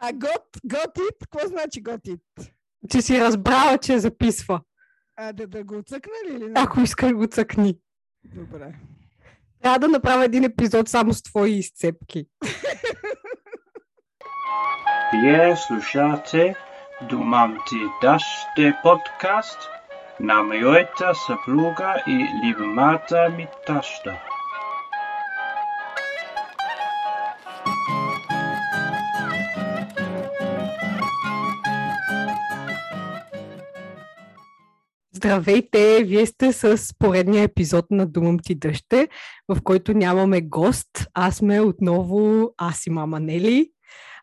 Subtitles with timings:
[0.00, 2.22] А гот, готит, какво значи готит?
[2.90, 4.60] Че си разбрала, че записва.
[5.16, 6.52] А да, да го цъкна ли или не?
[6.56, 7.78] Ако искаш го цъкни.
[8.24, 8.74] Добре.
[9.62, 12.26] Трябва да направя един епизод само с твои изцепки.
[15.12, 16.56] Вие слушате
[17.08, 19.70] Думам ти даште подкаст
[20.20, 24.29] на моята съпруга и любимата ми таща.
[35.22, 36.04] Здравейте!
[36.04, 39.08] Вие сте с поредния епизод на Думам ти дъще,
[39.48, 40.88] в който нямаме гост.
[41.14, 43.70] Аз сме отново аз и мама Нели.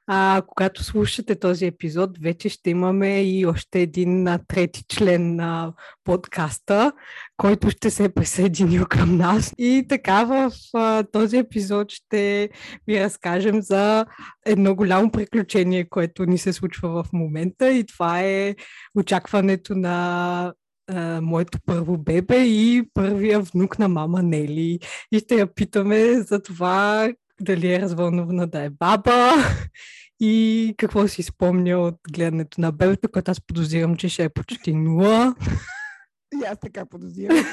[0.07, 5.73] А, когато слушате този епизод, вече ще имаме и още един а, трети член на
[6.03, 6.91] подкаста,
[7.37, 9.53] който ще се присъединил към нас.
[9.57, 12.49] И така в а, този епизод ще
[12.87, 14.05] ви разкажем за
[14.45, 18.55] едно голямо приключение, което ни се случва в момента и това е
[18.95, 20.53] очакването на
[20.87, 24.79] а, моето първо бебе и първия внук на мама Нели.
[25.11, 27.09] И ще я питаме за това
[27.41, 29.33] дали е развълнувана да е баба
[30.19, 34.73] и какво си спомня от гледането на бебето, което аз подозирам, че ще е почти
[34.73, 35.35] нула.
[36.41, 37.45] И аз така подозирам.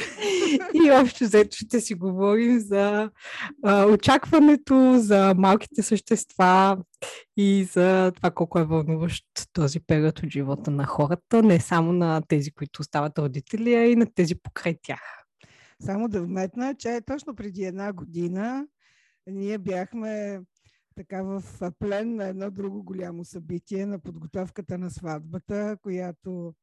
[0.86, 3.10] И общо взето ще си говорим за
[3.64, 6.78] а, очакването, за малките същества
[7.36, 12.22] и за това колко е вълнуващ този период от живота на хората, не само на
[12.28, 15.00] тези, които стават родители, а и на тези покрай тях.
[15.82, 18.66] Само да вметна, че точно преди една година
[19.26, 20.40] ние бяхме
[20.96, 21.42] така в
[21.78, 26.54] плен на едно друго голямо събитие на подготовката на сватбата, която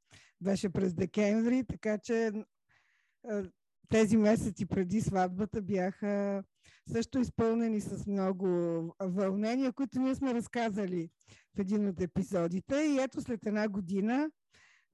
[0.42, 2.32] беше през декември, така че
[3.90, 6.44] тези месеци преди сватбата бяха
[6.92, 8.48] също изпълнени с много
[9.00, 11.10] вълнения, които ние сме разказали
[11.56, 12.76] в един от епизодите.
[12.76, 14.32] И ето след една година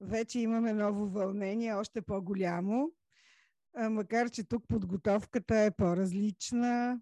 [0.00, 2.92] вече имаме ново вълнение, още по-голямо.
[3.90, 7.00] Макар, че тук подготовката е по-различна,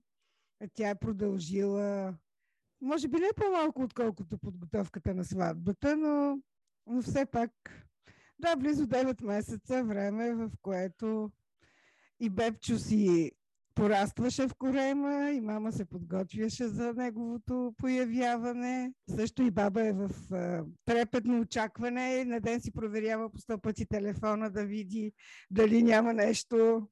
[0.75, 2.15] тя е продължила,
[2.81, 6.39] може би не по-малко, отколкото подготовката на сватбата, но,
[6.87, 7.51] но все пак,
[8.43, 11.31] да, близо 9 месеца време, в което
[12.21, 13.33] и Бебчо си
[13.75, 18.93] порастваше в корема и мама се подготвяше за неговото появяване.
[19.17, 23.87] Също и баба е в а, трепетно очакване на ден си проверява по сто пъти
[23.87, 25.13] телефона да види
[25.51, 26.89] дали няма нещо,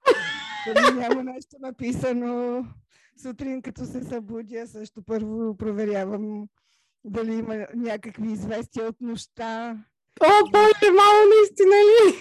[0.66, 2.64] дали няма нещо написано.
[3.22, 6.48] Сутрин, като се събудя, също първо проверявам
[7.04, 9.84] дали има някакви известия от нощта.
[10.22, 12.19] О, боже, мало наистина ли?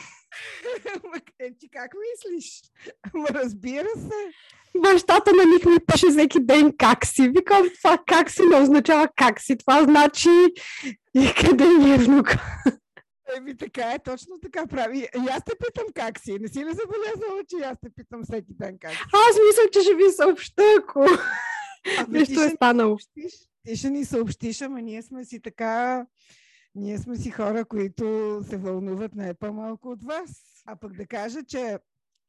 [1.40, 2.62] Е, ти как мислиш?
[3.14, 4.32] Ама разбира се.
[4.78, 7.30] Бащата на них ми пише всеки ден как си.
[7.30, 9.58] Викам, това как си не означава как си.
[9.58, 10.30] Това значи
[11.16, 12.42] и къде ми е внука.
[13.38, 14.98] Еми така е, точно така прави.
[14.98, 16.38] И аз те питам как си.
[16.40, 18.98] Не си ли забелязала, че аз те питам всеки ден как си?
[19.14, 21.06] Аз мисля, че ще ви съобща, ако
[22.08, 22.98] нещо е станало.
[23.66, 26.06] Ти ще ни съобщиш, ама ние сме си така
[26.80, 30.62] ние сме си хора, които се вълнуват не по-малко от вас.
[30.66, 31.78] А пък да кажа, че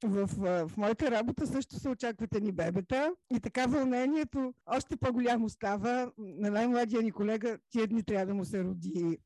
[0.05, 6.13] в, в, моята работа също се очаквате ни бебета и така вълнението още по-голямо става.
[6.19, 9.19] На най-младия ни колега тия дни трябва да му се роди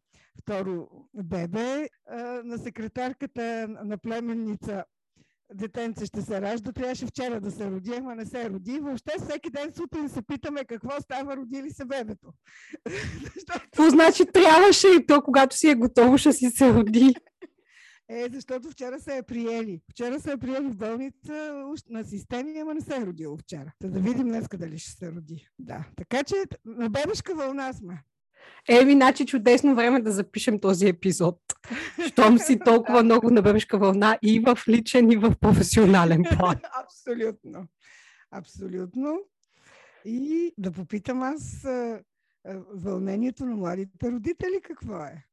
[0.42, 1.88] второ бебе.
[2.44, 4.84] На секретарката на племенница
[5.54, 8.78] детенце ще се ражда, трябваше вчера да се роди, ама не се роди.
[8.78, 12.32] Въобще всеки ден сутрин се питаме какво става, роди ли се бебето.
[13.52, 17.14] Какво значи трябваше и то, когато си е готово, ще си се роди?
[18.08, 19.80] Е, защото вчера се е приели.
[19.90, 23.72] Вчера се е приели в болница на системи, ама не се е родило вчера.
[23.78, 25.48] Та да видим днес дали ще се роди.
[25.58, 25.84] Да.
[25.96, 26.34] Така че
[26.64, 28.02] на бебешка вълна сме.
[28.68, 31.38] Еми, значи чудесно време да запишем този епизод.
[32.06, 36.56] Щом си толкова много на бебешка вълна и в личен, и в професионален план.
[36.84, 37.66] Абсолютно.
[38.30, 39.18] Абсолютно.
[40.04, 41.66] И да попитам аз
[42.74, 45.24] вълнението на младите родители какво е?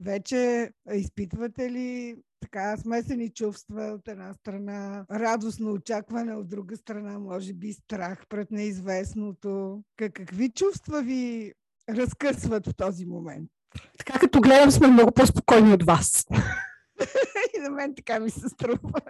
[0.00, 7.52] Вече изпитвате ли така смесени чувства от една страна, радостно очакване от друга страна, може
[7.52, 9.82] би страх пред неизвестното?
[9.96, 11.52] Какви чувства ви
[11.90, 13.50] разкъсват в този момент.
[13.98, 16.26] Така като гледам сме много по-спокойни от вас.
[17.56, 19.00] И на мен така ми се струва.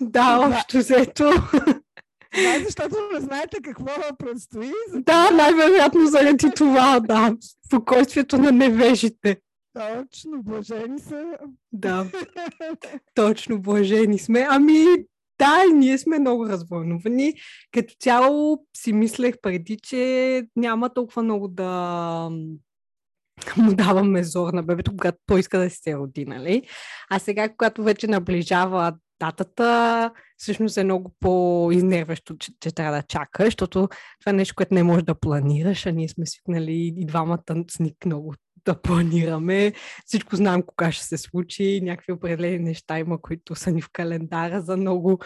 [0.00, 1.30] Да, общо взето.
[2.34, 4.72] Да, защото не знаете какво предстои.
[4.94, 7.36] Да, най-вероятно заради това, да.
[7.66, 9.36] Спокойствието на невежите.
[9.74, 11.24] Точно, блажени са.
[11.72, 12.06] Да,
[13.14, 14.46] точно, блажени сме.
[14.50, 14.86] Ами,
[15.38, 17.34] Да, и ние сме много развълнувани.
[17.72, 22.30] Като цяло си мислех преди, че няма толкова много да
[23.56, 26.62] му даваме зор на бебето, когато той иска да се роди, нали?
[27.10, 33.46] А сега, когато вече наближава датата, всъщност е много по-изнерващо, че, че трябва да чакаш,
[33.46, 33.88] защото
[34.20, 37.78] това е нещо, което не можеш да планираш, а ние сме свикнали и двамата с
[37.78, 38.34] Ник много
[38.64, 39.72] да планираме.
[40.06, 44.60] Всичко знаем кога ще се случи, някакви определени неща има, които са ни в календара
[44.60, 45.18] за много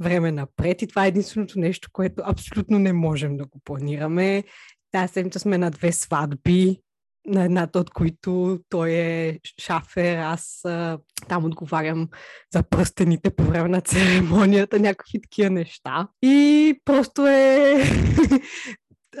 [0.00, 4.44] време напред и това е единственото нещо, което абсолютно не можем да го планираме.
[4.92, 6.80] Тази седмица сме на две сватби,
[7.26, 10.98] на едната от които той е шафер, аз а,
[11.28, 12.08] там отговарям
[12.52, 16.08] за пръстените по време на церемонията, някакви такива неща.
[16.22, 17.82] И просто е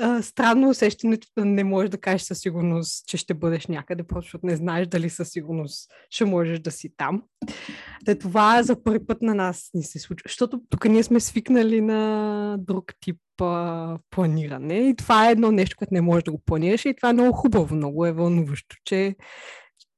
[0.00, 4.46] а, странно усещането не можеш да кажеш със сигурност, че ще бъдеш някъде, просто защото
[4.46, 7.22] не знаеш дали със сигурност ще можеш да си там.
[8.04, 11.80] Те това за първи път на нас ни се случва, защото тук ние сме свикнали
[11.80, 16.42] на друг тип а, планиране и това е едно нещо, което не можеш да го
[16.46, 19.16] планираш и това е много хубаво, много е вълнуващо, че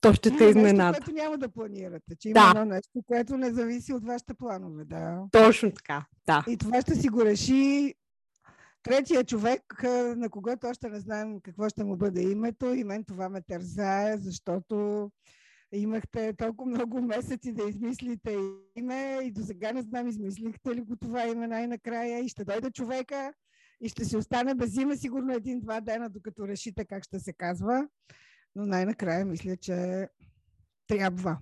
[0.00, 0.90] то ще те изненада.
[0.90, 2.40] Нещо, което няма да планирате, че Да.
[2.40, 5.22] има едно нещо, което не зависи от вашите планове, да.
[5.32, 6.44] Точно така, да.
[6.48, 7.94] И това ще си го реши
[8.82, 9.62] третия човек,
[10.16, 12.74] на когото още не знаем какво ще му бъде името.
[12.74, 15.10] И мен това ме тързае, защото
[15.72, 18.36] имахте толкова много месеци да измислите
[18.76, 22.70] име и до сега не знам, измислихте ли го това име най-накрая и ще дойде
[22.70, 23.32] човека
[23.80, 27.88] и ще си остане без име сигурно един-два дена, докато решите как ще се казва.
[28.56, 30.08] Но най-накрая мисля, че
[30.86, 31.38] трябва.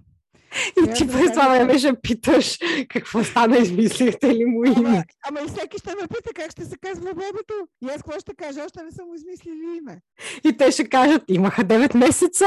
[0.82, 5.04] И ти през това време ще питаш какво стана, измислихте ли му Ама, име.
[5.28, 7.54] ама и всеки ще ме пита как ще се казва бебето.
[7.84, 8.64] И аз какво ще кажа?
[8.64, 10.00] Още не съм му измислили име.
[10.44, 12.44] И те ще кажат, имаха 9 месеца.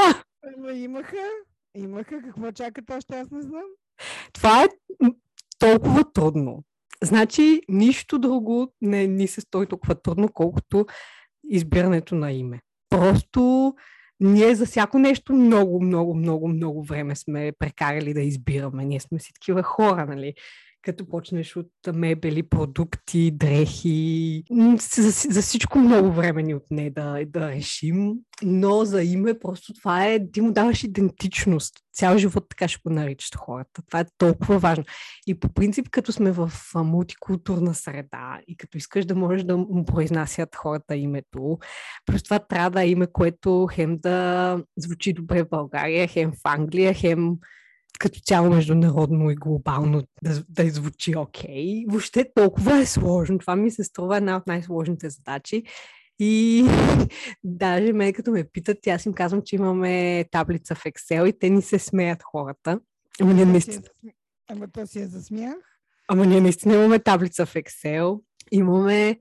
[0.56, 1.28] Ама имаха,
[1.76, 2.22] имаха.
[2.22, 3.14] Какво чакат още?
[3.18, 3.64] Аз не знам.
[4.32, 4.68] Това е
[5.58, 6.64] толкова трудно.
[7.02, 10.86] Значи, нищо друго не ни се стои толкова трудно, колкото
[11.50, 12.60] избирането на име.
[12.90, 13.74] Просто
[14.20, 18.84] ние за всяко нещо много, много, много, много време сме прекарали да избираме.
[18.84, 20.34] Ние сме си такива хора, нали?
[20.82, 24.42] Като почнеш от мебели, продукти, дрехи.
[24.78, 28.12] За, за всичко много време ни отне да, да решим.
[28.42, 31.74] Но за име просто това е, ти му даваш идентичност.
[31.94, 33.82] Цял живот така ще го наричат хората.
[33.86, 34.84] Това е толкова важно.
[35.26, 39.84] И по принцип, като сме в мултикултурна среда и като искаш да можеш да му
[39.84, 41.58] произнасят хората името,
[42.06, 46.40] плюс това трябва да е име, което хем да звучи добре в България, хем в
[46.44, 47.36] Англия, хем
[47.98, 51.84] като цяло международно и глобално да, да звучи окей.
[51.88, 53.38] Въобще толкова е сложно.
[53.38, 55.62] Това ми се струва една от най-сложните задачи.
[56.18, 56.64] И
[57.44, 61.50] даже мен като ме питат, аз им казвам, че имаме таблица в Excel и те
[61.50, 62.80] ни се смеят хората.
[63.20, 64.12] Ама ние, е наистина, см-
[64.50, 65.56] Ама то си е за смях.
[66.08, 68.20] ама ние наистина имаме таблица в Excel.
[68.52, 69.18] Имаме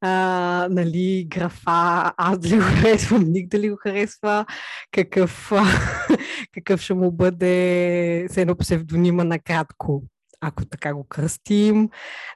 [0.00, 4.46] а, нали, графа, аз дали го харесвам, Ник дали го харесва,
[4.92, 5.64] какъв, а,
[6.54, 10.02] какъв ще му бъде с едно псевдонима накратко,
[10.40, 11.88] ако така го кръстим,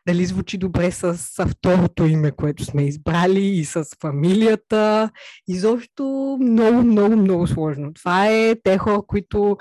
[0.06, 5.10] дали звучи добре с, с второто име, което сме избрали и с фамилията.
[5.48, 7.94] Изобщо много, много, много сложно.
[7.94, 9.56] Това е те хора, които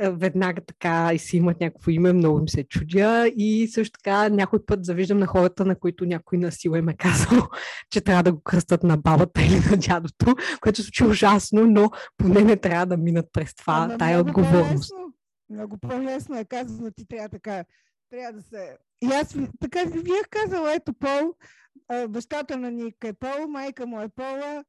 [0.00, 4.66] веднага така и си имат някакво име, много им се чудя и също така някой
[4.66, 7.48] път завиждам на хората, на които някой на сила им е казал,
[7.90, 11.90] че трябва да го кръстат на бабата или на дядото, което се случи ужасно, но
[12.16, 14.90] поне не трябва да минат през това, Ама тая много отговорност.
[14.90, 15.14] по-лесно.
[15.50, 17.64] Много по-лесно е казано, ти трябва така,
[18.10, 18.76] трябва да се...
[19.02, 21.34] И аз така ви бях казала, ето Пол,
[22.08, 24.64] бащата на Ник е Пол, майка му е Пола,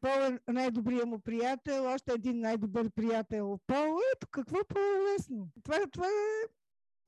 [0.00, 3.98] Пол е най-добрият му приятел, още един най-добър приятел Пол.
[4.16, 5.48] Ето какво по-лесно.
[5.64, 6.48] Това, това е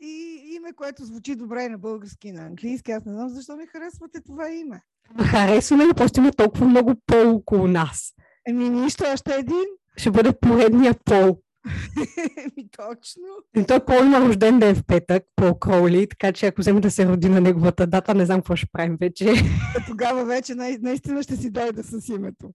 [0.00, 2.92] и име, което звучи добре на български и на английски.
[2.92, 4.82] Аз не знам защо не харесвате това име.
[5.20, 8.12] Харесваме ли, просто има толкова много пол около нас.
[8.48, 9.64] Еми нищо, още един.
[9.96, 11.38] Ще бъде поредния пол.
[12.36, 13.22] Еми точно.
[13.56, 16.90] И той пол има рожден ден в петък, Пол Кроули, така че ако вземе да
[16.90, 19.32] се роди на неговата дата, не знам какво ще правим вече.
[19.76, 22.50] А тогава вече най- наистина ще си дойде с името.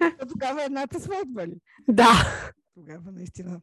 [0.00, 1.54] А тогава е едната сватба ли?
[1.88, 2.12] да.
[2.74, 3.60] Тогава наистина.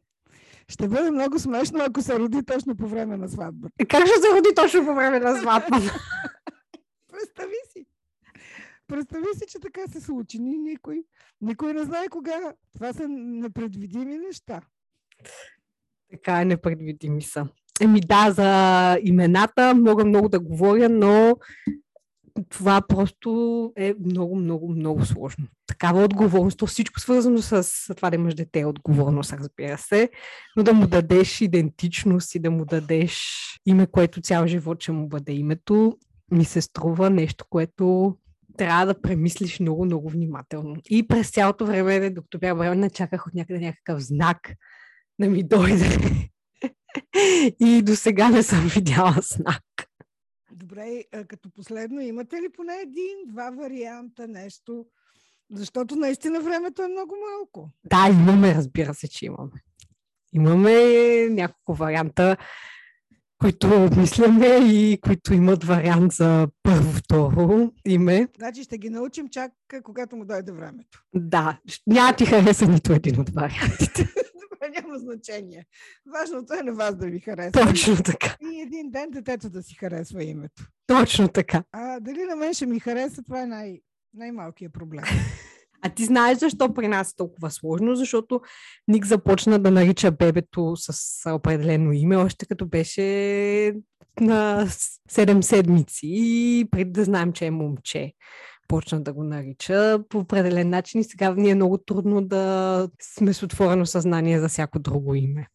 [0.68, 3.86] Ще бъде много смешно, ако се роди точно по време на сватбата.
[3.88, 5.80] Как ще се роди точно по време на сватба?
[8.94, 9.44] Представи си.
[9.48, 10.38] Че така се случи.
[10.38, 11.04] Ни, никой,
[11.40, 12.52] никой не знае кога.
[12.74, 14.60] Това са непредвидими неща.
[16.10, 17.48] така е, непредвидими са.
[17.80, 21.36] Еми да, за имената мога много да говоря, но
[22.48, 25.46] това просто е много, много, много сложно.
[25.66, 30.10] Такава отговорност, то всичко свързано с това да имаш дете е отговорност, разбира се,
[30.56, 33.22] но да му дадеш идентичност и да му дадеш
[33.66, 35.98] име, което цял живот ще му бъде името,
[36.30, 38.16] ми се струва нещо, което
[38.56, 40.76] трябва да премислиш много, много внимателно.
[40.90, 44.54] И през цялото време, докато бях бременна, чаках от някъде някакъв знак
[45.20, 45.88] да ми дойде.
[47.60, 49.64] и до сега не съм видяла знак.
[50.52, 54.86] Добре, като последно, имате ли поне един, два варианта, нещо?
[55.50, 57.70] Защото наистина времето е много малко.
[57.84, 59.62] Да, имаме, разбира се, че имаме.
[60.32, 60.74] Имаме
[61.28, 62.36] няколко варианта,
[63.40, 68.28] които обмисляме и които имат вариант за първо, второ име.
[68.38, 71.04] Значи ще ги научим чак когато му дойде времето.
[71.14, 74.02] Да, няма ти хареса нито един от вариантите.
[74.50, 75.66] Добре, няма значение.
[76.14, 77.66] Важното е на вас да ви харесва.
[77.66, 78.36] Точно така.
[78.52, 80.62] И един ден детето да си харесва името.
[80.86, 81.62] Точно така.
[81.72, 83.80] А дали на мен ще ми хареса, това е най-
[84.14, 85.04] най-малкият проблем.
[85.86, 87.96] А ти знаеш защо при нас е толкова сложно?
[87.96, 88.40] Защото
[88.88, 90.90] Ник започна да нарича бебето с
[91.34, 93.02] определено име, още като беше
[94.20, 98.12] на 7 седмици и преди да знаем, че е момче
[98.68, 103.32] почна да го нарича по определен начин и сега ни е много трудно да сме
[103.32, 105.48] с отворено съзнание за всяко друго име.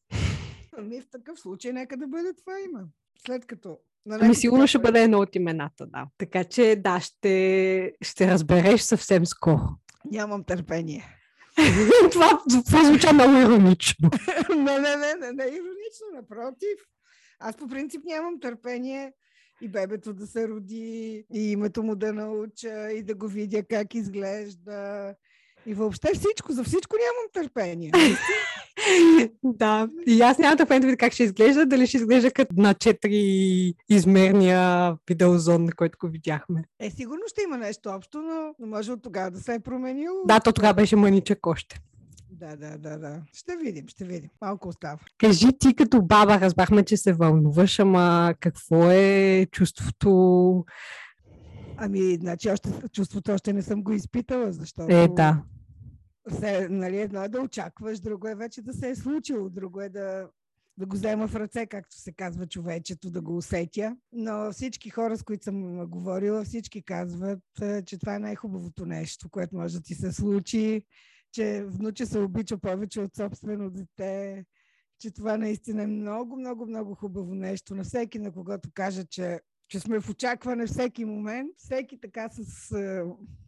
[0.78, 2.86] Ами в такъв случай нека да бъде това име.
[3.26, 3.78] След като
[4.10, 6.06] Ами сигурно ще бъде едно от имената, да.
[6.18, 9.62] Така че да, ще, ще разбереш съвсем скоро.
[10.06, 11.06] Нямам търпение.
[12.12, 14.10] това, това звуча много иронично.
[14.50, 16.80] не, не, не, не, не, иронично, напротив.
[17.40, 19.14] Аз по принцип нямам търпение
[19.62, 23.96] и бебето да се роди, и името му да науча, и да го видя как
[23.96, 25.16] изглежда.
[25.70, 27.92] И въобще всичко, за всичко нямам търпение.
[29.44, 32.74] да, и аз нямам търпение да видя как ще изглежда, дали ще изглежда като на
[32.74, 36.64] четири измерния видеозон, на който го видяхме.
[36.80, 40.12] Е, сигурно ще има нещо общо, но може от тогава да се е променил.
[40.26, 41.80] Да, то тогава беше мъничък още.
[42.32, 43.22] Да, да, да, да.
[43.34, 44.30] Ще видим, ще видим.
[44.42, 45.00] Малко остава.
[45.18, 50.66] Кажи ти като баба, разбрахме, че се вълнуваш, ама какво е чувството?
[51.78, 54.96] Ами, значи, още, чувството още не съм го изпитала, защото...
[54.96, 55.42] Е, да.
[56.32, 59.90] Се, нали, едно е да очакваш, друго е вече да се е случило, друго е
[59.90, 60.30] да,
[60.78, 63.98] да го взема в ръце, както се казва човечето, да го усетя.
[64.12, 67.40] Но всички хора, с които съм говорила, всички казват,
[67.86, 70.86] че това е най-хубавото нещо, което може да ти се случи
[71.32, 74.46] че внуче се обича повече от собствено дете,
[75.00, 77.76] че това наистина е много, много, много хубаво нещо.
[77.76, 82.72] На всеки, на когото кажа, че, че сме в очакване всеки момент, всеки така с
[82.72, 83.04] е,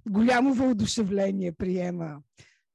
[0.09, 2.21] голямо въодушевление приема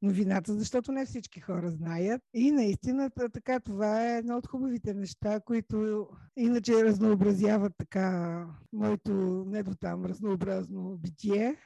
[0.03, 2.23] новината, защото не всички хора знаят.
[2.35, 9.13] И наистина така, това е едно от хубавите неща, които иначе разнообразяват така моето
[9.47, 11.57] не до там разнообразно битие.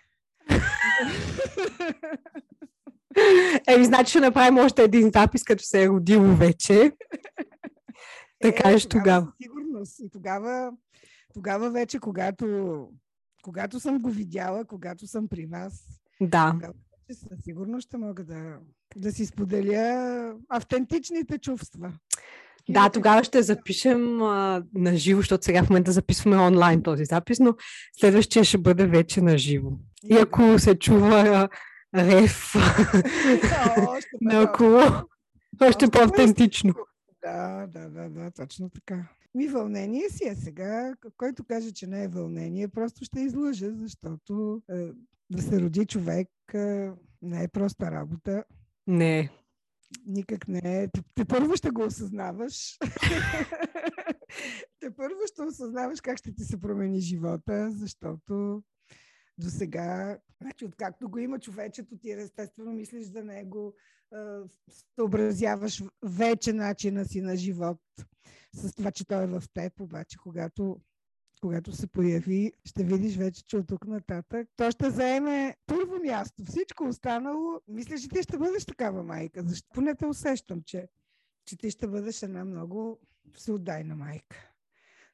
[3.68, 6.92] Еми, значи ще направим още един запис, като се е родило вече.
[8.42, 9.32] Да кажеш тогава.
[9.42, 10.00] Сигурност.
[10.00, 10.72] И тогава,
[11.34, 12.88] тогава вече, когато,
[13.42, 15.84] когато съм го видяла, когато съм при вас,
[16.20, 16.52] да.
[16.52, 16.74] тогава
[17.14, 18.58] със сигурност ще мога да,
[18.96, 21.92] да си споделя автентичните чувства.
[22.68, 27.40] Да, тогава ще запишем а, на живо, защото сега в момента записваме онлайн този запис,
[27.40, 27.54] но
[28.00, 29.70] следващия ще бъде вече на живо.
[30.10, 31.48] И ако се чува
[31.94, 32.54] рев
[34.20, 34.80] наоколо.
[35.62, 36.74] Още по-автентично.
[37.22, 39.08] Да, да, да, да, точно така.
[39.34, 40.94] Ми вълнение си е сега.
[41.16, 44.88] Който каже, че не е вълнение, просто ще излъжа, защото е,
[45.30, 46.92] да се роди човек е,
[47.22, 48.44] не е проста работа.
[48.86, 49.30] Не.
[50.06, 50.88] Никак не е.
[50.88, 52.78] Те, те първо ще го осъзнаваш.
[54.80, 58.62] те първо ще осъзнаваш как ще ти се промени живота, защото
[59.38, 63.74] до сега, значи, откакто го има човечето, ти естествено мислиш за него,
[64.94, 67.78] съобразяваш вече начина си на живот
[68.54, 70.80] с това, че той е в теб, обаче когато
[71.40, 76.44] когато се появи, ще видиш вече, че от тук нататък то ще заеме първо място.
[76.44, 79.42] Всичко останало, мисля, че ти ще бъдеш такава майка.
[79.46, 79.68] Защо?
[79.74, 80.88] Поне те усещам, че,
[81.44, 82.98] че ти ще бъдеш една много
[83.34, 84.50] всеотдайна майка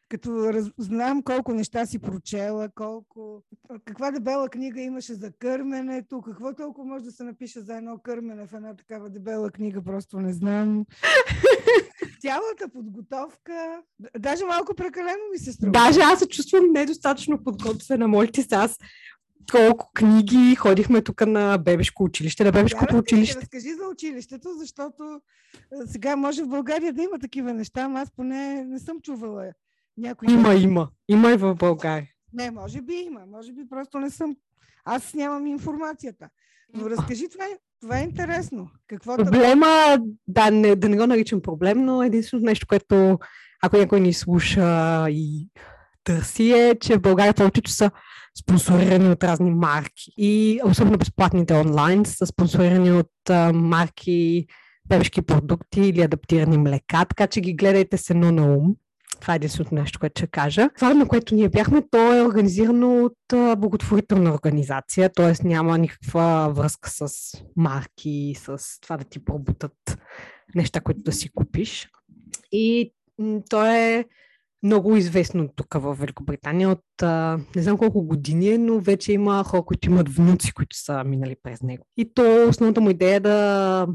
[0.09, 0.67] като раз...
[0.79, 3.43] знам колко неща си прочела, колко...
[3.85, 8.47] каква дебела книга имаше за кърменето, какво толкова може да се напише за едно кърмене
[8.47, 10.87] в една такава дебела книга, просто не знам.
[12.27, 13.83] Цялата подготовка,
[14.19, 15.73] даже малко прекалено ми се струва.
[15.73, 18.09] Даже аз се чувствам недостатъчно подготвена.
[18.09, 18.79] Молите се, аз
[19.53, 23.41] колко книги ходихме тук на бебешко училище, на бебешкото да, училище.
[23.41, 25.21] Разкажи за училището, защото
[25.87, 29.53] сега може в България да има такива неща, но аз поне не съм чувала
[29.97, 30.29] някой...
[30.33, 30.89] Има, има.
[31.09, 32.09] Има и в България.
[32.33, 34.37] Не, може би има, може би просто не съм.
[34.85, 36.29] Аз нямам информацията.
[36.75, 38.71] Но разкажи, това е, това е интересно.
[38.87, 43.19] Какво Проблема, да не, да не го наричам проблем, но единственото нещо, което
[43.63, 45.49] ако някой ни слуша и
[46.05, 47.91] търси е, че в България повечето са
[48.39, 50.13] спонсорирани от разни марки.
[50.17, 54.47] И особено безплатните онлайн са спонсорирани от а, марки
[54.89, 58.75] бебешки продукти или адаптирани млека, така че ги гледайте се едно на ум.
[59.21, 60.69] Това е единственото нещо, което ще кажа.
[60.77, 65.47] Това, на което ние бяхме, то е организирано от благотворителна организация, т.е.
[65.49, 67.09] няма никаква връзка с
[67.57, 69.99] марки, с това да ти пробутат
[70.55, 71.89] неща, които да си купиш.
[72.53, 72.93] И
[73.51, 74.05] то е
[74.63, 76.85] много известно тук в Великобритания от
[77.57, 81.37] не знам колко години е, но вече има хора, които имат внуци, които са минали
[81.43, 81.87] през него.
[81.97, 83.87] И то основната му идея е да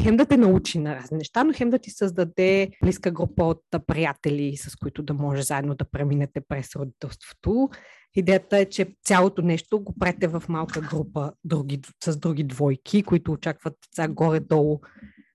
[0.00, 3.62] хем да те научи на разни неща, но хем да ти създаде близка група от
[3.86, 7.68] приятели, с които да може заедно да преминете през родителството.
[8.14, 13.32] Идеята е, че цялото нещо го прете в малка група други, с други двойки, които
[13.32, 14.80] очакват деца горе-долу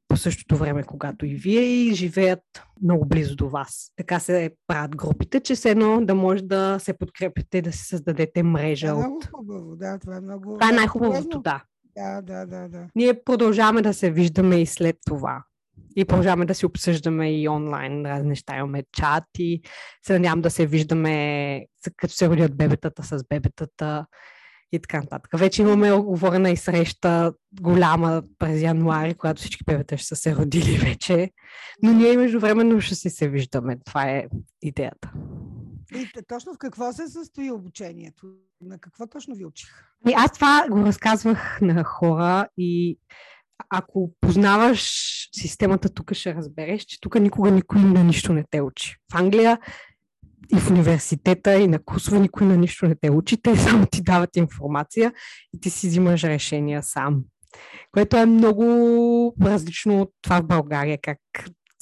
[0.08, 2.44] по същото време, когато и вие и живеят
[2.84, 3.92] много близо до вас.
[3.96, 8.44] Така се правят групите, че се едно да може да се подкрепите, да си създадете
[8.44, 8.88] мрежа.
[8.88, 10.58] Това е много хубаво, да, това е много...
[10.60, 11.64] Това е най-хубавото, да.
[11.98, 12.88] Да, да, да, да.
[12.96, 15.44] Ние продължаваме да се виждаме и след това.
[15.96, 18.58] И продължаваме да си обсъждаме и онлайн разни неща.
[18.58, 19.62] Имаме чат и
[20.06, 21.66] се надявам да се виждаме,
[21.98, 24.06] като се родят бебетата с бебетата
[24.72, 25.40] и така нататък.
[25.40, 30.78] Вече имаме оговорена и среща голяма през януари, когато всички бебета ще са се родили
[30.78, 31.32] вече.
[31.84, 33.78] Но ние междувременно ще си се виждаме.
[33.86, 34.26] Това е
[34.62, 35.14] идеята.
[35.96, 38.28] И точно в какво се състои обучението?
[38.62, 39.70] На какво точно ви учих?
[40.10, 43.00] И аз това го разказвах на хора и
[43.70, 44.92] ако познаваш
[45.32, 48.96] системата, тук ще разбереш, че тук никога никой на нищо не те учи.
[49.12, 49.60] В Англия
[50.56, 53.42] и в университета, и на курсове никой на нищо не те учи.
[53.42, 55.14] Те само ти дават информация
[55.54, 57.24] и ти си взимаш решения сам.
[57.92, 61.20] Което е много различно от това в България, как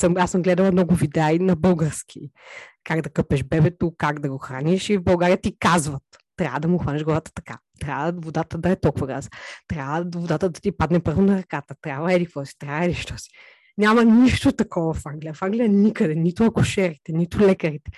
[0.02, 2.32] съм, аз съм гледала много видеа и на български.
[2.84, 6.04] Как да къпеш бебето, как да го храниш и в България ти казват.
[6.38, 7.60] Трябва да му хванеш главата така.
[7.80, 9.30] Трябва водата да е толкова газ.
[9.68, 11.76] Трябва водата да ти падне първо на ръката.
[11.82, 12.58] Трябва еди какво си.
[12.60, 13.30] Трябва еди що си.
[13.78, 15.34] Няма нищо такова в Англия.
[15.34, 16.16] В Англия никъде.
[16.16, 17.92] Нито акушерите, нито лекарите,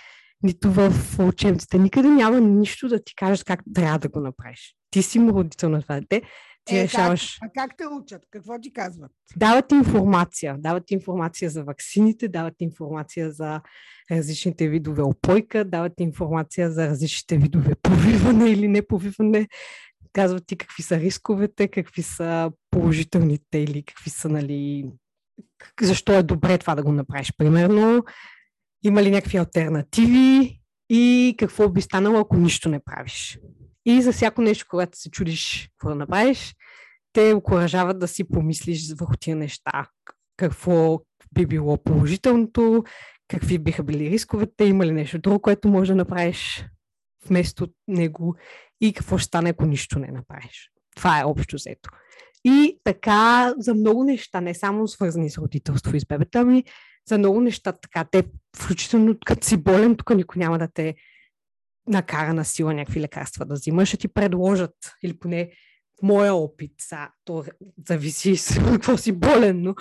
[0.43, 1.77] нито в учебниците.
[1.77, 4.75] Никъде няма нищо да ти кажеш как трябва да го направиш.
[4.91, 6.21] Ти си му родител на това дете
[6.67, 7.37] ти е, решаваш.
[7.41, 8.21] Как, а как те учат?
[8.31, 9.11] Какво ти казват?
[9.35, 10.55] Дават информация.
[10.57, 13.61] Дават информация за ваксините, дават информация за
[14.11, 19.47] различните видове опойка, дават информация за различните видове повиване или неповиване.
[20.13, 24.85] Казват ти какви са рисковете, какви са положителните или какви са, нали,
[25.81, 27.33] защо е добре това да го направиш.
[27.37, 28.03] Примерно,
[28.83, 33.39] има ли някакви альтернативи и какво би станало, ако нищо не правиш.
[33.85, 36.55] И за всяко нещо, когато се чудиш какво да направиш,
[37.17, 39.85] те окоръжават да си помислиш върху тия неща.
[40.37, 40.99] Какво
[41.33, 42.83] би било положителното,
[43.27, 46.65] какви биха били рисковете, има ли нещо друго, което можеш да направиш
[47.27, 48.35] вместо него
[48.81, 50.71] и какво ще стане, ако нищо не направиш.
[50.95, 51.89] Това е общо взето.
[52.45, 56.63] И така за много неща, не само свързани с родителство и с бебета, ами
[57.07, 58.05] за много неща така.
[58.11, 58.23] Те,
[58.55, 60.95] включително като си болен, тук никой няма да те
[61.87, 65.51] накара на сила някакви лекарства да взимаш, ще ти предложат, или поне
[65.99, 67.43] в моя опит, са, то
[67.87, 69.73] зависи с какво си болен, но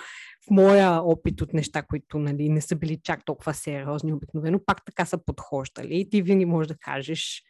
[0.47, 4.85] в моя опит от неща, които нали, не са били чак толкова сериозни обикновено, пак
[4.85, 7.43] така са подхождали и ти винаги можеш да кажеш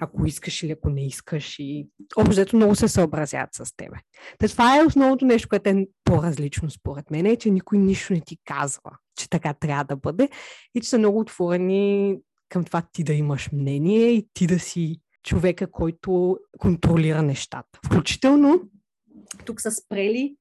[0.00, 3.96] ако искаш или ако не искаш и общо много се съобразяват с тебе.
[4.38, 8.20] Та това е основното нещо, което е по-различно според мен, е, че никой нищо не
[8.20, 10.28] ти казва, че така трябва да бъде
[10.74, 12.16] и че са много отворени
[12.48, 14.96] към това ти да имаш мнение и ти да си
[15.28, 17.78] човека, който контролира нещата.
[17.86, 18.60] Включително
[19.44, 20.36] тук са спрели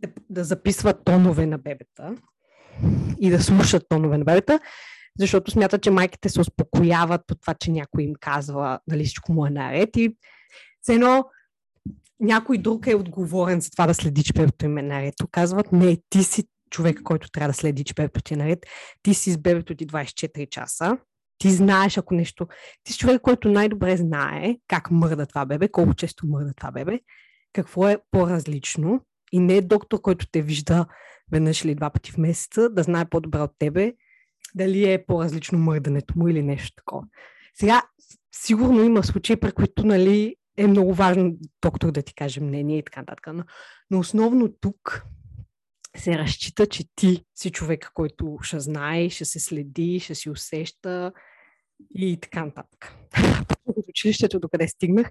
[0.00, 2.14] да, да записват тонове на бебета
[3.20, 4.60] и да слушат тонове на бебета,
[5.18, 9.46] защото смятат, че майките се успокояват от това, че някой им казва дали всичко му
[9.46, 10.16] е наред и
[10.82, 11.24] все едно
[12.20, 15.14] някой друг е отговорен за това да следи, че бебето им е наред.
[15.30, 18.66] Казват, не, ти си човек, който трябва да следи, че бебето ти е наред.
[19.02, 20.98] Ти си с бебето ти 24 часа
[21.42, 22.46] ти знаеш, ако нещо...
[22.84, 27.00] Ти си човек, който най-добре знае как мърда това бебе, колко често мърда това бебе,
[27.52, 29.00] какво е по-различно
[29.32, 30.86] и не е доктор, който те вижда
[31.32, 33.92] веднъж или два пъти в месеца, да знае по-добре от тебе
[34.54, 37.02] дали е по-различно мърдането му или нещо такова.
[37.54, 37.82] Сега,
[38.34, 42.84] сигурно има случаи, при които нали, е много важно доктор да ти каже мнение и
[42.84, 43.26] така нататък.
[43.34, 43.44] Но,
[43.90, 45.04] но основно тук
[45.96, 51.12] се разчита, че ти си човек, който ще знае, ще се следи, ще си усеща
[51.94, 52.94] и така нататък.
[53.66, 55.10] От училището, докъде стигнах.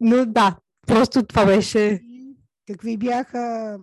[0.00, 2.00] Но да, просто това беше...
[2.66, 3.76] Какви бяха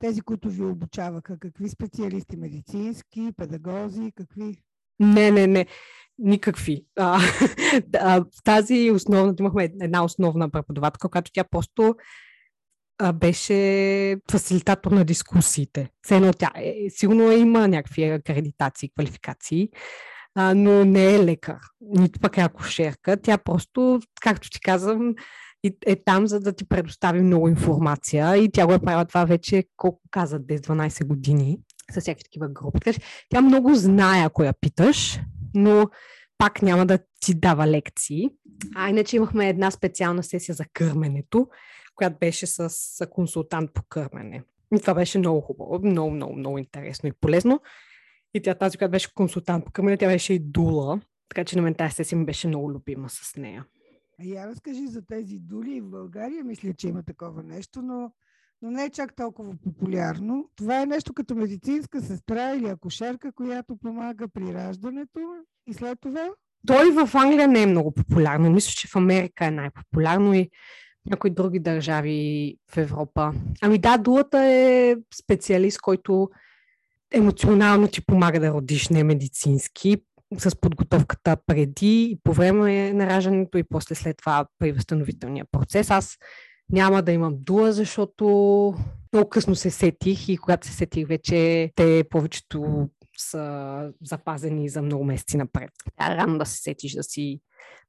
[0.00, 1.38] тези, които ви обучаваха?
[1.38, 2.36] Какви специалисти?
[2.36, 4.12] Медицински, педагози?
[4.16, 4.56] Какви?
[5.00, 5.66] Не, не, не.
[6.18, 6.84] Никакви.
[6.96, 7.18] А,
[8.20, 11.94] в тази основна, имахме една основна преподавателка, която тя просто
[12.98, 15.90] а, беше фасилитатор на дискусиите.
[16.02, 19.68] Все едно тя е, сигурно има някакви акредитации, квалификации,
[20.34, 23.16] а, но не е лекар, нито пък е акушерка.
[23.22, 25.14] Тя просто, както ти казвам,
[25.86, 29.64] е там, за да ти предостави много информация и тя го е правила това вече,
[29.76, 31.58] колко каза, 10-12 години
[31.92, 32.80] с всякакви такива групи.
[33.28, 35.20] Тя много знае, ако я питаш,
[35.54, 35.86] но
[36.38, 38.28] пак няма да ти дава лекции.
[38.76, 41.48] А иначе имахме една специална сесия за кърменето,
[41.94, 42.70] която беше с
[43.10, 44.42] консултант по кърмене.
[44.76, 47.60] И това беше много хубаво, много, много, много интересно и полезно.
[48.34, 51.62] И тя тази, която беше консултант по кърмене, тя беше и дула, така че на
[51.62, 53.66] мен тази сесия ми беше много любима с нея.
[54.20, 56.44] А я разкажи за тези дули в България.
[56.44, 58.12] Мисля, че има такова нещо, но,
[58.62, 60.50] но не е чак толкова популярно.
[60.56, 65.20] Това е нещо като медицинска сестра или акушерка, която помага при раждането
[65.66, 66.30] и след това?
[66.66, 68.50] Той в Англия не е много популярно.
[68.50, 70.50] Мисля, че в Америка е най-популярно и
[71.10, 73.32] някои други държави в Европа.
[73.62, 76.30] Ами да, дулата е специалист, който
[77.14, 79.96] емоционално ти помага да родиш, не медицински,
[80.38, 85.90] с подготовката преди и по време на раждането и после след това при възстановителния процес.
[85.90, 86.16] Аз
[86.70, 88.24] няма да имам дула, защото
[89.12, 95.04] много късно се сетих и когато се сетих вече, те повечето са запазени за много
[95.04, 95.70] месеци напред.
[95.98, 97.40] Тя рано да се сетиш да си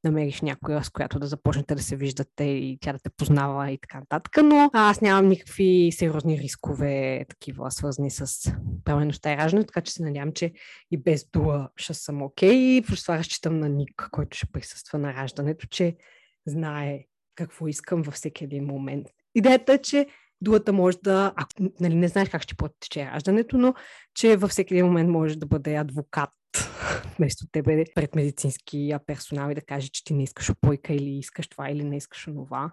[0.04, 3.78] намериш някоя, с която да започнете да се виждате и тя да те познава и
[3.78, 4.38] така нататък.
[4.44, 8.52] Но аз нямам никакви сериозни рискове, такива свързани с
[8.84, 10.54] правеността и раждане, така че се надявам, че
[10.92, 12.50] и без дуа ще съм окей.
[12.50, 12.78] Okay.
[12.78, 15.96] И плюс това разчитам на Ник, който ще присъства на раждането, че
[16.46, 17.00] знае
[17.36, 19.08] какво искам във всеки един момент.
[19.36, 20.08] Идеята е, че
[20.42, 23.74] Дулата може да, ако нали, не знаеш как ще протече раждането, но
[24.14, 26.30] че във всеки един момент може да бъде адвокат
[27.18, 31.48] вместо тебе пред медицинския персонал и да каже, че ти не искаш опойка или искаш
[31.48, 32.72] това или не искаш онова.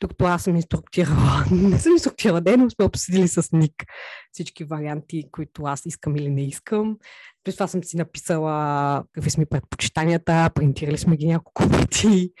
[0.00, 3.84] Докато аз съм инструктирала, не съм инструктирала ден, но сме обсъдили с Ник
[4.32, 6.96] всички варианти, които аз искам или не искам.
[7.44, 12.32] Плюс това съм си написала какви са ми предпочитанията, принтирали сме ги няколко пъти.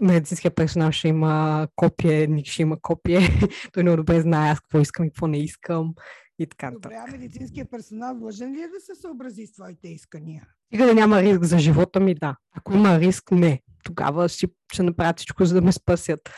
[0.00, 3.20] Медицинския персонал ще има копие, Ник ще има копие.
[3.72, 5.94] Той много добре знае аз какво искам и какво не искам
[6.38, 10.48] и така Добре, а медицинския персонал длъжен ли е да се съобрази с твоите искания?
[10.66, 12.36] Стига да няма риск за живота ми, да.
[12.52, 13.62] Ако има риск, не.
[13.84, 16.30] Тогава ще, ще направят всичко, за да ме спасят.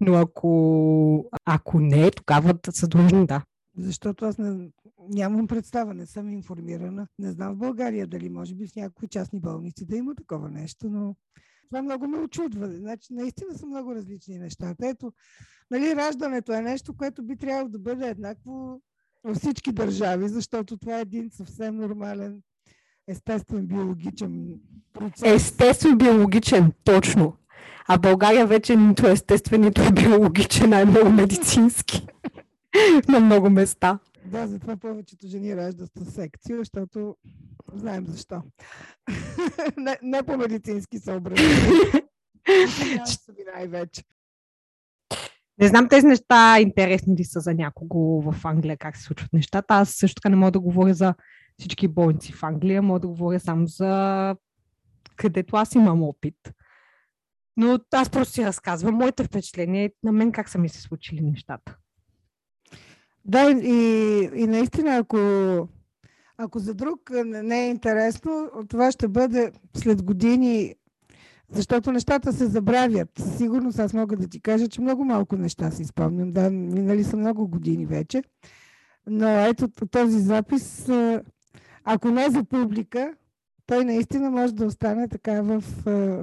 [0.00, 3.44] Но ако, ако не, тогава да са длъжни, да.
[3.78, 4.70] Защото аз не,
[5.08, 7.06] нямам представа, не съм информирана.
[7.18, 10.90] Не знам в България дали може би в някои частни болници да има такова нещо,
[10.90, 11.16] но
[11.68, 12.68] това много ме очудва.
[12.76, 14.88] Значи, наистина са много различни нещата.
[14.88, 15.12] Ето,
[15.70, 18.80] нали, раждането е нещо, което би трябвало да бъде еднакво
[19.24, 22.42] във всички държави, защото това е един съвсем нормален,
[23.08, 24.60] естествен биологичен
[24.92, 25.34] процес.
[25.34, 27.36] Естествен биологичен, точно.
[27.88, 32.06] А България вече нито е естествен, нито е биологичен, а е много медицински.
[33.08, 33.98] На много места.
[34.24, 37.16] Да, затова повечето жени раждат с секция, защото
[37.74, 38.42] знаем защо.
[39.76, 42.02] не, не по медицински съображения.
[43.54, 44.02] най-вече.
[45.60, 49.74] Не знам тези неща интересни ли са за някого в Англия, как се случват нещата.
[49.74, 51.14] Аз също така не мога да говоря за
[51.58, 54.36] всички болници в Англия, мога да говоря само за
[55.16, 56.36] където аз имам опит.
[57.56, 61.76] Но аз просто си разказвам моите впечатления на мен как са ми се случили нещата.
[63.24, 65.18] Да, и, и наистина, ако,
[66.36, 70.74] ако за друг не е интересно, това ще бъде след години
[71.52, 73.08] защото нещата се забравят.
[73.36, 76.30] Сигурно аз мога да ти кажа, че много малко неща си спомням.
[76.30, 78.22] Да, минали са много години вече.
[79.06, 80.90] Но ето този запис,
[81.84, 83.12] ако не за публика,
[83.66, 85.64] той наистина може да остане така в,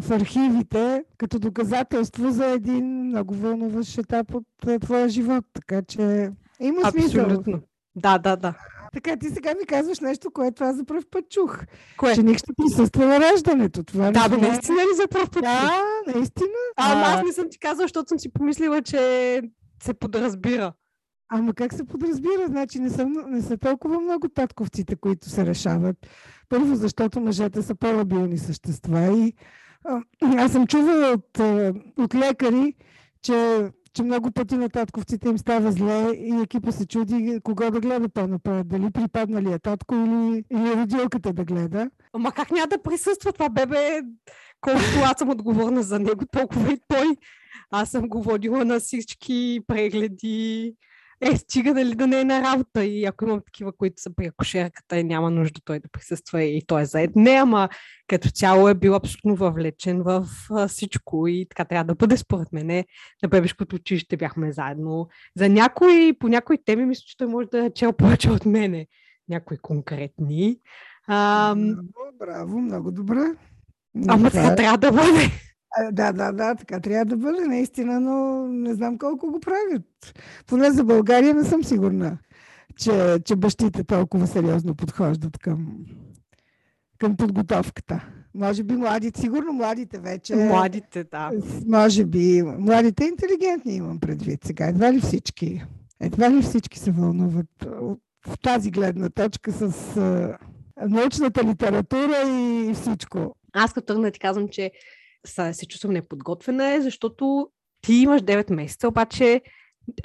[0.02, 5.46] в архивите, като доказателство за един много вълнуващ етап от твоя живот.
[5.54, 7.24] Така че има смисъл.
[7.24, 7.62] Абсолютно.
[7.96, 8.54] Да, да, да.
[8.93, 11.60] Така, ти сега ми казваш нещо, което аз за първ път чух.
[11.97, 12.15] Кое?
[12.15, 13.84] Че Ник ще присъства на раждането.
[13.84, 15.43] Това да, бе, наистина ли за първ път?
[15.43, 16.49] Да, наистина.
[16.78, 19.41] А, а, аз не съм ти казала, защото съм си помислила, че
[19.84, 20.73] се подразбира.
[21.32, 22.47] Ама как се подразбира?
[22.47, 25.95] Значи не са, не са толкова много татковците, които се решават.
[26.49, 29.34] Първо, защото мъжете са по-лабилни същества и
[29.86, 30.02] а,
[30.38, 31.39] аз съм чувала от,
[31.97, 32.73] от лекари,
[33.21, 37.80] че че много пъти на татковците им става зле и екипа се чуди кого да
[37.80, 38.67] гледа по-напред.
[38.67, 41.89] Дали припаднали е татко или, или родилката да гледа.
[42.13, 44.02] Ама как няма да присъства това бебе?
[44.62, 47.15] Колкото аз съм отговорна за него, толкова и той.
[47.71, 50.75] Аз съм го водила на всички прегледи.
[51.21, 54.25] Е, стига дали да не е на работа и ако имам такива, които са при
[54.25, 57.12] акушерката и няма нужда той да присъства и той е заед.
[57.15, 57.69] Не, ама
[58.08, 62.53] като цяло е бил абсолютно въвлечен в а, всичко и така трябва да бъде според
[62.53, 62.86] мене.
[63.23, 65.08] На бебешкото училище бяхме заедно.
[65.38, 68.88] За някои, по някои теми мисля, че той може да е чел повече от мене.
[69.29, 70.58] Някои конкретни.
[71.08, 71.84] А, Браво,
[72.19, 73.36] браво, много добре.
[74.08, 75.48] ама Това трябва да бъде.
[75.77, 80.19] А, Да, да, да, така трябва да бъде наистина, но не знам колко го правят.
[80.47, 82.17] Поне за България не съм сигурна,
[82.75, 85.86] че, че бащите толкова сериозно подхождат към,
[86.97, 88.05] към подготовката.
[88.36, 90.36] Може би младите, сигурно младите вече.
[90.36, 91.32] Младите, да.
[91.67, 92.43] Може би.
[92.43, 94.65] Младите интелигентни имам предвид сега.
[94.65, 95.63] Едва ли всички?
[95.99, 100.38] Едва ли всички се вълнуват от в тази гледна точка с а,
[100.88, 103.36] научната литература и всичко.
[103.53, 104.71] Аз като тръгна ти казвам, че
[105.25, 107.49] са, се чувствам неподготвена е, защото
[107.82, 109.41] ти имаш 9 месеца, обаче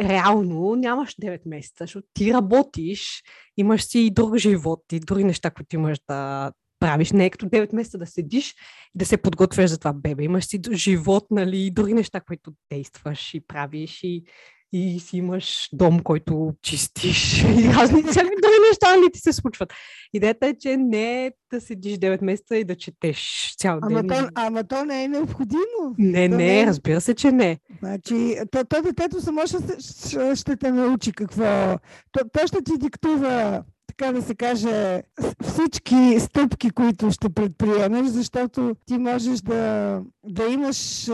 [0.00, 3.22] реално нямаш 9 месеца, защото ти работиш,
[3.56, 7.12] имаш си и друг живот и други неща, които имаш да правиш.
[7.12, 8.54] Не е като 9 месеца да седиш и
[8.98, 10.24] да се подготвяш за това бебе.
[10.24, 14.24] Имаш си живот, нали, и други неща, които действаш и правиш и
[14.72, 19.72] и си имаш дом, който чистиш и разни всякакви други неща нали ти се случват.
[20.12, 24.24] Идеята е, че не е да седиш 9 месеца и да четеш цял Ама ден.
[24.24, 25.94] то, ама то не е необходимо.
[25.98, 27.58] Не, то не, е- разбира се, че не.
[27.78, 31.76] Значи, то, то детето само ще, ще, ще те научи какво.
[32.12, 33.62] То, то ще ти диктува,
[33.96, 35.02] така да се каже,
[35.42, 41.10] всички стъпки, които ще предприемеш, защото ти можеш да, да имаш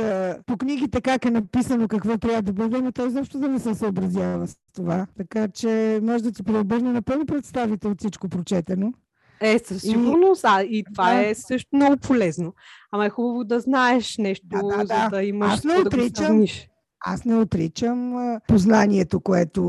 [0.47, 3.75] по книгите как е написано какво трябва да бъде, но той защо да не се
[3.75, 5.07] съобразява с това.
[5.17, 8.93] Така че може да ти преобърне напълно представите от всичко прочетено.
[9.41, 11.27] Е, със сигурност, а и това Да.
[11.27, 12.53] е също много полезно.
[12.93, 14.87] Ама е хубаво да знаеш нещо, Да, да, да.
[15.05, 16.27] за да имаш Аз не да отричам.
[16.27, 16.69] сравниш.
[17.01, 18.15] Аз не отричам
[18.49, 19.61] познанието, което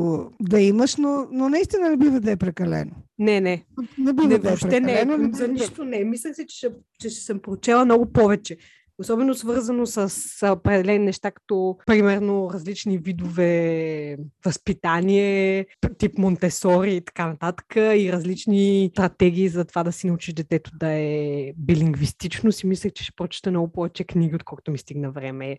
[0.41, 2.91] да имаш, но, но наистина не бива да е прекалено.
[3.19, 3.65] Не, не.
[3.97, 4.57] Не бива Не, да е не.
[4.59, 5.17] прекалено.
[5.17, 6.03] не За да- нищо не.
[6.03, 8.57] Мислех си, че, ще- че ще съм прочела много повече.
[8.99, 10.09] Особено свързано с
[10.51, 15.65] определени неща, като примерно различни видове възпитание,
[15.97, 20.87] тип Монтесори и така нататък, и различни стратегии за това да си научиш детето да
[20.89, 22.51] е билингвистично.
[22.51, 25.57] Си мислех, че ще прочета много повече книги, отколкото ми стигна време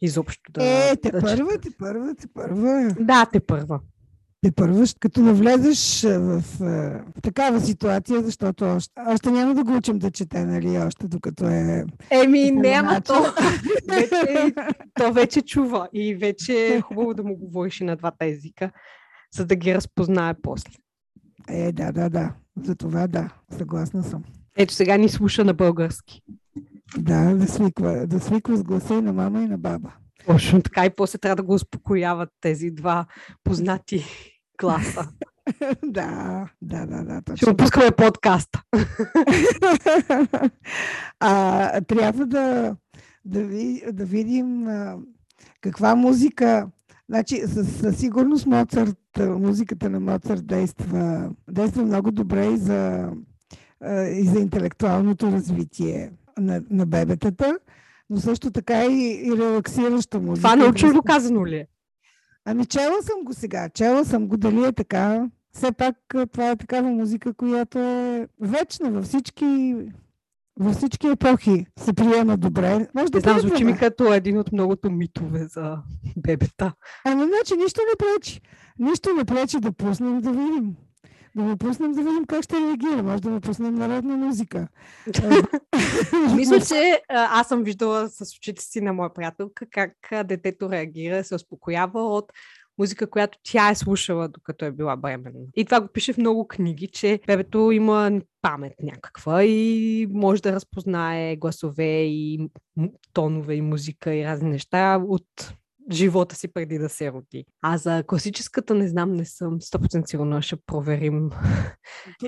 [0.00, 0.64] изобщо да...
[0.64, 2.94] Е, те да първа, те първа, те първа.
[3.00, 3.80] Да, те първа.
[4.42, 6.64] Те първа, като навлезеш а, в, а,
[7.16, 11.46] в такава ситуация, защото още, още няма да го учим да чете, нали, още докато
[11.46, 11.84] е...
[12.10, 13.22] Еми, Значи- то
[13.88, 14.54] вече,
[14.94, 18.70] то вече чува и вече е хубаво да му говориш и на двата езика,
[19.34, 20.72] за да ги разпознае после.
[21.48, 22.32] Е, да, да, да.
[22.62, 24.24] За това да, съгласна съм.
[24.56, 26.22] Ето сега ни слуша на български.
[26.98, 29.92] Да, да свиква, да свиква с гласа и на мама и на баба.
[30.26, 33.06] Точно така и после трябва да го успокояват тези два
[33.44, 34.04] познати
[34.60, 35.08] класа.
[35.84, 37.36] да, да, да, да, точно.
[37.36, 38.62] Ще му пускаме подкаста.
[41.20, 42.76] а, трябва да,
[43.24, 44.98] да, ви, да видим а,
[45.60, 46.68] каква музика.
[47.08, 53.10] Значи, със, със сигурност Моцарт, музиката на Моцарт действа, действа много добре и за,
[54.12, 57.58] и за интелектуалното развитие на, на бебетата,
[58.10, 60.48] но също така и, и релаксираща музика.
[60.48, 61.66] Това научно доказано ли е?
[62.44, 63.68] Ами чела съм го сега.
[63.68, 65.28] Чела съм го дали е така.
[65.52, 65.96] Все пак
[66.32, 69.76] това е такава музика, която е вечна във всички,
[70.60, 71.66] във всички епохи.
[71.78, 72.88] Се приема добре.
[72.94, 75.78] Може да знам, звучи ми като един от многото митове за
[76.16, 76.72] бебета.
[77.04, 78.40] Ами значи нищо не пречи.
[78.78, 80.74] Нищо не пречи да пуснем да видим.
[81.36, 83.02] Да му пуснем да видим как ще реагира.
[83.02, 84.68] Може да му пуснем народна музика.
[86.36, 91.34] Мисля, че аз съм виждала с очите си на моя приятелка как детето реагира, се
[91.34, 92.32] успокоява от
[92.78, 95.40] музика, която тя е слушала, докато е била бременна.
[95.54, 100.52] И това го пише в много книги, че бебето има памет някаква и може да
[100.52, 102.50] разпознае гласове и
[103.12, 105.54] тонове и музика и разни неща от
[105.92, 107.44] живота си преди да се роди.
[107.62, 111.30] А за класическата не знам, не съм 100% сигурна, ще проверим.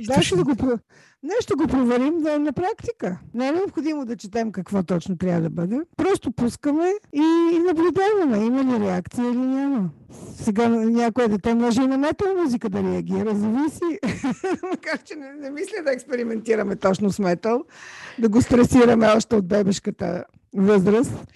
[0.07, 0.79] Да, ще го,
[1.23, 3.19] не, ще го проверим да на практика.
[3.35, 5.81] Не е необходимо да четем какво точно трябва да бъде.
[5.97, 9.91] Просто пускаме и наблюдаваме има ли реакция или няма.
[10.35, 13.99] Сега някое дете може и на метал музика да реагира, зависи.
[14.71, 17.65] Макар, че не, не мисля да експериментираме точно с метал,
[18.19, 20.25] да го стресираме още от бебешката
[20.57, 21.27] възраст.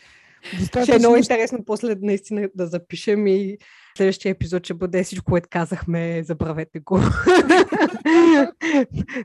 [0.83, 3.59] Ще е много интересно после наистина да запишем и
[3.97, 6.99] следващия епизод ще бъде всичко, което казахме, забравете го.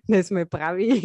[0.10, 1.01] Не сме прави.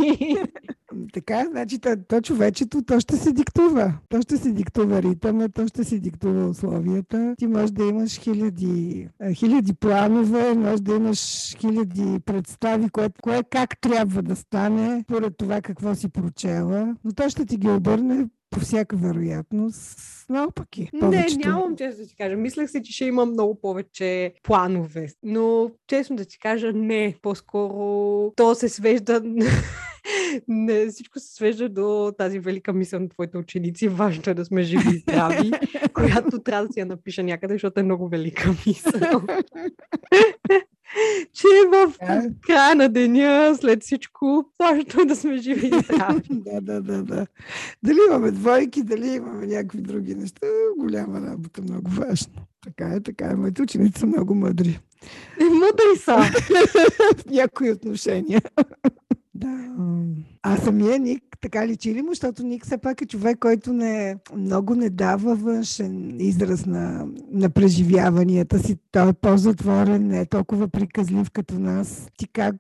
[1.13, 3.95] Така, значи то, то човечето, то ще се диктува.
[4.09, 7.35] То ще се диктува ритъма, то ще се диктува условията.
[7.39, 13.81] Ти можеш да имаш хиляди, хиляди планове, може да имаш хиляди представи, кое, кое как
[13.81, 16.97] трябва да стане, поред това какво си прочела.
[17.05, 20.91] Но то ще ти ги обърне по всяка вероятност наопаки.
[20.93, 22.37] Не, нямам често да ти кажа.
[22.37, 25.09] Мислех си, че ще имам много повече планове.
[25.23, 27.15] Но честно да ти кажа, не.
[27.23, 29.23] По-скоро то се свежда
[30.49, 33.89] не, всичко се свежда до тази велика мисъл на твоите ученици.
[33.89, 35.51] Важно е да сме живи и здрави,
[35.95, 39.23] която трябва да си я напиша някъде, защото е много велика мисъл.
[41.33, 41.93] че в
[42.47, 46.23] края на деня, след всичко, важно е да сме живи и здрави.
[46.31, 47.27] да, да, да, да.
[47.83, 50.47] Дали имаме двойки, дали имаме някакви други неща,
[50.79, 52.35] голяма работа, много важно.
[52.65, 53.35] Така е, така е.
[53.35, 54.81] Моите ученици са много мъдри.
[55.41, 56.17] Мъдри са.
[57.17, 58.41] в някои отношения.
[59.35, 59.69] Да.
[60.43, 64.17] А самия Ник така личи ли му, защото Ник все пак е човек, който не,
[64.37, 68.77] много не дава външен израз на, на преживяванията си.
[68.93, 72.09] Той е по-затворен, не е толкова приказлив като нас.
[72.17, 72.57] Ти как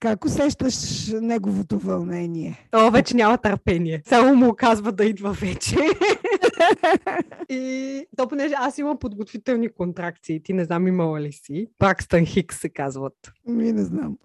[0.00, 2.68] как усещаш неговото вълнение?
[2.72, 4.02] О, вече няма търпение.
[4.06, 5.76] Само му казва да идва вече.
[7.48, 11.66] и то понеже аз имам подготвителни контракции, ти не знам имала ли си.
[11.78, 13.14] Пракстън Хикс се казват.
[13.46, 14.18] Ми не знам.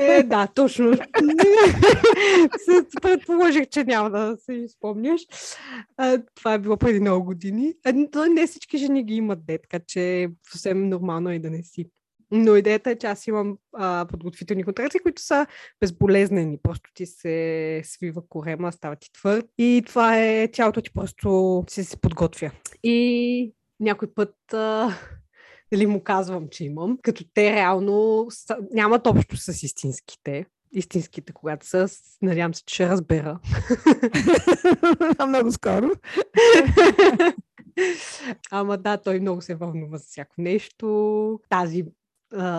[0.00, 0.92] е, да, точно.
[3.02, 5.20] Предположих, че няма да се спомняш.
[6.34, 7.74] това е било преди много години.
[8.34, 11.86] Не всички жени ги имат дет, така че съвсем нормално е да не си.
[12.32, 15.46] Но идеята е, че аз имам а, подготвителни контракции, които са
[15.80, 16.58] безболезнени.
[16.62, 21.84] Просто ти се свива корема, става ти твърд и това е тялото ти просто се,
[21.84, 22.50] се подготвя.
[22.82, 24.94] И някой път а,
[25.72, 30.46] дали му казвам, че имам, като те реално са, нямат общо с истинските.
[30.72, 31.88] Истинските, когато са,
[32.22, 33.38] надявам се, че ще разбера.
[35.28, 35.90] Много скоро.
[38.50, 41.40] Ама да, той много се вълнува за всяко нещо.
[41.48, 41.84] Тази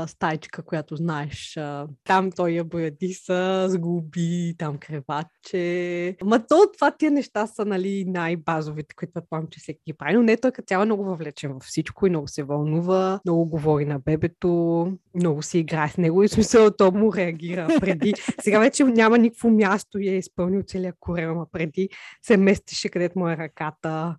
[0.08, 1.58] стайчка, която знаеш.
[1.58, 6.16] А, там той я бояди с губи, там креваче.
[6.24, 10.14] Ма то това тия неща са нали, най-базовите, които предполагам, че всеки ги прави.
[10.14, 13.46] Но не, той като цяло е много въвлечен във всичко и много се вълнува, много
[13.46, 18.14] говори на бебето, много си играе с него и смисъл то му реагира преди.
[18.42, 21.90] Сега вече няма никакво място и е изпълнил целият корем, а преди
[22.22, 24.16] се местеше където му е ръката.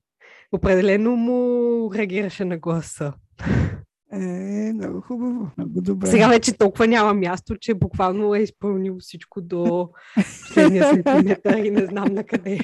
[0.52, 3.12] Определено му реагираше на гласа.
[4.12, 6.06] Е, много хубаво, много добре.
[6.06, 9.88] Сега вече толкова няма място, че буквално е изпълнил всичко до
[10.44, 12.58] последния сантиметър и не знам на къде.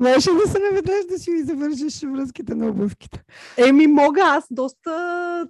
[0.00, 3.22] Можеше да се наведеш да си завържиш връзките на обувките.
[3.56, 4.20] Еми, мога.
[4.22, 5.46] Аз доста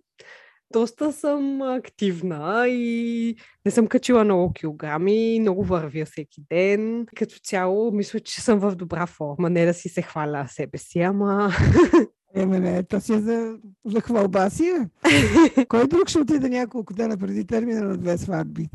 [0.73, 7.07] доста съм активна и не съм качила много килограми, много вървя всеки ден.
[7.17, 9.51] Като цяло, мисля, че съм в добра форма.
[9.51, 11.53] Не да си се хваля себе си, ама
[12.35, 14.65] Еме, не, то си е за, за хвалба си.
[14.65, 15.65] Е.
[15.69, 18.69] Кой друг ще отиде няколко дена преди термина на две сватби?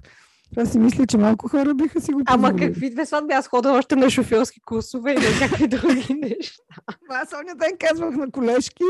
[0.50, 2.50] Това си мисля, че малко хора биха си го позволили.
[2.50, 3.34] Ама какви две сватби?
[3.34, 6.64] Аз хода още на шофьорски курсове и на някакви други неща.
[7.10, 8.84] Аз оня ден казвах на колежки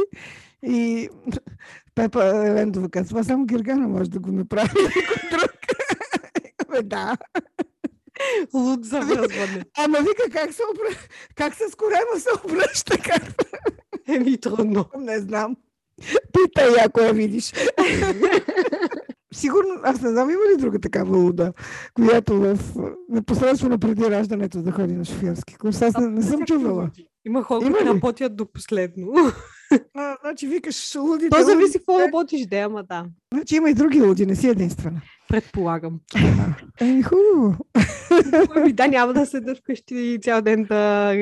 [0.64, 1.10] и
[1.96, 4.70] Пепа Лендова казва, само Гергана може да го направи.
[5.32, 5.52] друг.
[6.84, 7.18] да.
[8.54, 9.64] Луд за връзване.
[9.78, 12.98] Ама вика, как се, обръща, как се с корема се обръща?
[12.98, 13.24] Как...
[14.08, 14.86] Еми трудно.
[14.98, 15.56] Не знам.
[16.34, 17.54] Питай, ако я видиш.
[19.34, 21.54] Сигурно, аз не знам, има ли друга такава луда,
[21.94, 22.58] която в
[23.10, 25.82] непосредствено преди раждането да ходи на шофьорски курс.
[25.82, 26.90] Аз не, не съм чувала.
[27.26, 29.08] Има хора, които работят до последно.
[29.94, 31.30] А, значи викаш луди.
[31.30, 33.06] То зависи какво работиш, да, ама да.
[33.34, 35.02] Значи има и други луди, не си единствена.
[35.28, 36.00] Предполагам.
[36.82, 37.56] Еми, хубаво.
[38.74, 41.14] Да, няма да седа вкъщи цял ден да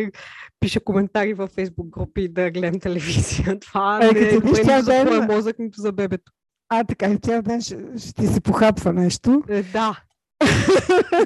[0.59, 3.59] пиша коментари във фейсбук групи и да гледам телевизия.
[3.61, 6.31] Това е, не е добре за твоя мозък, нито за бебето.
[6.69, 9.43] А, така и цял ден ще, ще се похапва нещо.
[9.49, 10.03] Е, да.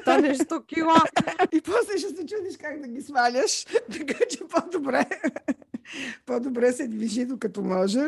[0.01, 1.01] Това нещо кила.
[1.53, 5.05] И после ще се чудиш как да ги сваляш, така че по-добре.
[6.25, 8.01] По-добре се движи докато може.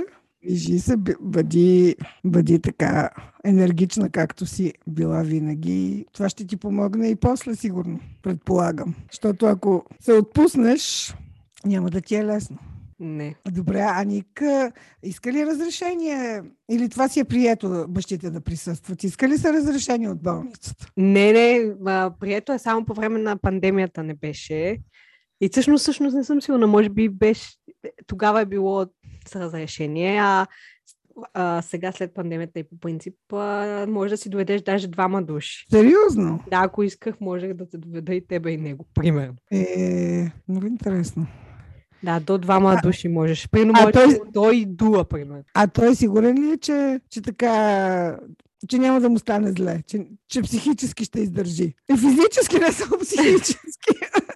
[0.43, 3.09] Движи се, бъди, бъди така
[3.43, 6.05] енергична, както си била винаги.
[6.13, 8.95] Това ще ти помогне и после, сигурно, предполагам.
[9.11, 11.15] Защото ако се отпуснеш,
[11.65, 12.57] няма да ти е лесно.
[12.99, 13.35] Не.
[13.51, 14.41] Добре, а Ник
[15.03, 16.41] иска ли разрешение?
[16.71, 19.03] Или това си е прието бащите да присъстват?
[19.03, 20.87] Иска ли са разрешение от болницата?
[20.97, 21.73] Не, не.
[22.19, 24.77] Прието е само по време на пандемията не беше.
[25.41, 26.67] И всъщност, всъщност не съм сигурна.
[26.67, 27.49] Може би беше...
[28.07, 28.85] тогава е било
[29.27, 30.47] с разрешение, а,
[31.33, 35.65] а сега след пандемията и по принцип а, може да си доведеш даже двама души.
[35.71, 36.43] Сериозно?
[36.51, 39.35] Да, ако исках, можех да те доведа и тебе и него, примерно.
[39.51, 41.27] Е, много интересно.
[42.03, 43.49] Да, до двама А- души можеш.
[43.49, 45.43] Примерно, а може той- до и дуа, примерно.
[45.53, 48.17] А той сигурен ли е, че, че така
[48.67, 51.73] че няма да му стане зле, че, че психически ще издържи.
[51.91, 53.89] И физически, не само психически.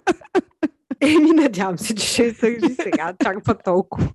[1.06, 4.08] Еми, надявам се, че ще издържи сега, чак па толкова.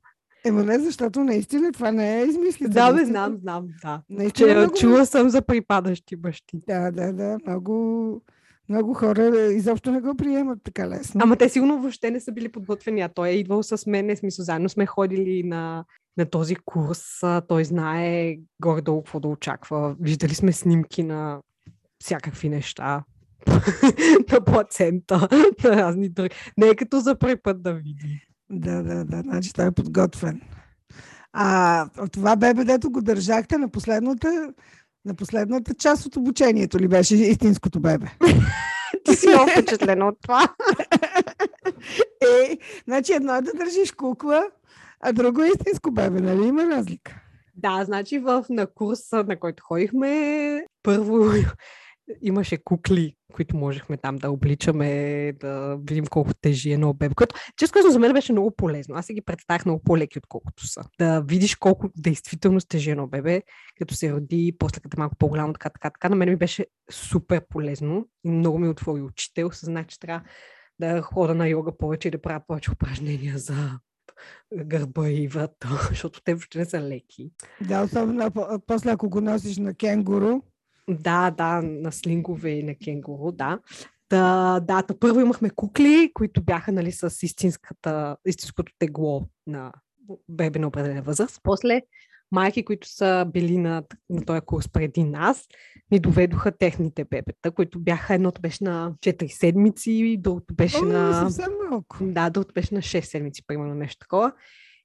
[0.45, 2.69] Ема не, защото наистина това не е измислица.
[2.69, 4.01] Да, бе, знам, знам, да.
[4.09, 4.73] Наистина Че, много...
[4.75, 6.57] чула съм за припадащи бащи.
[6.67, 7.37] Да, да, да.
[7.47, 8.21] Много,
[8.69, 11.21] много хора изобщо не го приемат така лесно.
[11.23, 14.45] Ама те сигурно въобще не са били подготвени, а той е идвал с мен, смисъл,
[14.45, 15.85] заедно сме ходили на,
[16.17, 17.03] на този курс,
[17.47, 19.95] той знае горе-долу какво да очаква.
[19.99, 21.41] Виждали сме снимки на
[22.03, 23.03] всякакви неща.
[24.31, 25.27] на плацента,
[25.63, 26.29] на разни други.
[26.57, 28.27] Не е като за първи път да види.
[28.49, 29.21] Да, да, да.
[29.21, 30.41] Значи той е подготвен.
[31.33, 34.53] А това бебе, дето го държахте на последната,
[35.05, 38.07] на последната част от обучението ли беше истинското бебе?
[39.05, 40.47] Ти си много впечатлена от това.
[42.21, 44.43] Е, значи едно е да държиш кукла,
[45.01, 46.47] а друго е истинско бебе, нали?
[46.47, 47.21] Има разлика.
[47.55, 51.31] Да, значи в, на курса, на който ходихме, първо
[52.21, 57.15] имаше кукли, които можехме там да обличаме, да видим колко тежи едно бебе.
[57.15, 58.95] Което, често казвам, за мен беше много полезно.
[58.95, 60.81] Аз си ги представях много по-леки, отколкото са.
[60.99, 63.41] Да видиш колко действително тежи едно бебе,
[63.77, 66.09] като се роди, после като е малко по-голямо, така, така, така.
[66.09, 69.45] На мен ми беше супер полезно много ми отвори очите.
[69.45, 70.21] Осъзнах, че трябва
[70.79, 73.79] да хода на йога повече и да правя повече упражнения за
[74.57, 77.31] гърба и врата, защото те въобще не са леки.
[77.61, 80.41] Да, особено по- после ако го носиш на кенгуру.
[80.89, 83.59] Да, да, на слингове и на кенгуру, да.
[84.09, 89.71] Да, да, та първо имахме кукли, които бяха нали, с истинската, истинското тегло на
[90.29, 91.39] бебе на определена възраст.
[91.43, 91.81] После
[92.31, 95.47] майки, които са били на, на този курс преди нас,
[95.91, 101.13] ни доведоха техните бебета, които бяха, едното беше на 4 седмици, другото беше О, на...
[101.13, 101.97] съвсем малко.
[102.01, 104.31] Да, другото беше на 6 седмици, примерно нещо такова.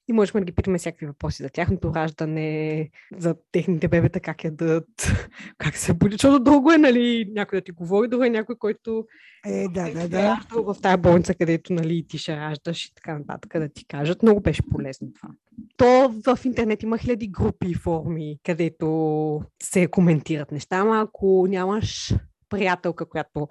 [0.09, 5.13] И можехме да ги питаме всякакви въпроси за тяхното раждане, за техните бебета, как ядат,
[5.59, 6.15] как се буди.
[6.15, 9.05] Защото друго е, нали, някой да ти говори, друго е някой, който
[9.47, 10.23] Е, да, да, е да.
[10.23, 14.23] раждал в тази болница, където, нали, ти ще раждаш и така нататък, да ти кажат.
[14.23, 15.29] Много беше полезно това.
[15.77, 22.15] То в интернет има хиляди групи и форми, където се коментират неща, ама ако нямаш
[22.49, 23.49] приятелка, която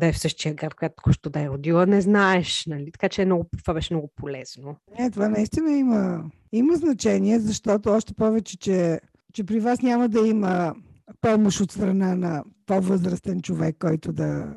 [0.00, 2.92] да е в същия град, която току-що да е родила, не знаеш, нали?
[2.92, 4.76] Така че е много, това беше много полезно.
[4.98, 9.00] Не, това наистина има, има значение, защото още повече, че,
[9.32, 10.74] че при вас няма да има
[11.20, 14.54] помощ от страна на по-възрастен човек, който да...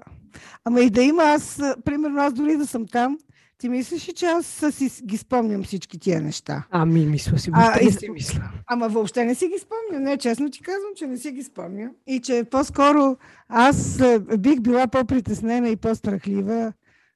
[0.65, 3.17] Ама и да има, аз, примерно, аз дори да съм там,
[3.63, 6.63] ти мислиш ли, че аз си ги спомням всички тия неща?
[6.71, 8.51] Ами, мисля си, А, въобще не и- си мисля.
[8.67, 10.03] Ама въобще не си ги спомням.
[10.03, 11.91] Не, честно ти казвам, че не си ги спомням.
[12.07, 13.17] И че по-скоро
[13.49, 16.73] аз а, бих била по-притеснена и по-страхлива,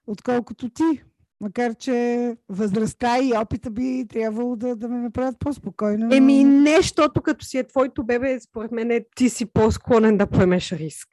[0.08, 0.84] отколкото ти.
[1.42, 1.96] Макар, че
[2.50, 6.06] възрастта и опита би трябвало да, да ме направят по-спокойна.
[6.06, 10.18] но- Еми, не, защото като си е твоето бебе, според мен е, ти си по-склонен
[10.18, 11.08] да поемеш риск.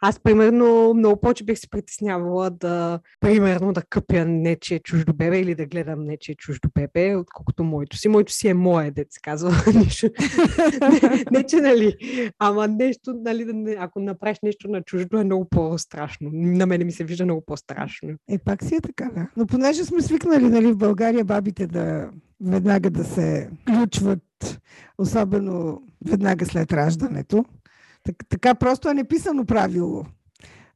[0.00, 5.54] Аз, примерно, много повече бих се притеснявала да, примерно, да къпя нечие чуждо бебе или
[5.54, 8.08] да гледам нечие чуждо бебе, отколкото моето си.
[8.08, 9.50] Моето си е мое, дет се казва.
[9.74, 10.10] Нищо-
[11.32, 11.96] не, че, нали,
[12.38, 16.30] ама нещо, нали, ако направиш нещо на чуждо е много по-страшно.
[16.32, 18.08] На мене ми се вижда много по-страшно.
[18.30, 19.28] Е, пак си е така, да.
[19.36, 24.60] Но понеже сме свикнали, нали, в България бабите да веднага да се включват,
[24.98, 27.44] особено веднага след раждането,
[28.02, 30.04] так, така просто е неписано правило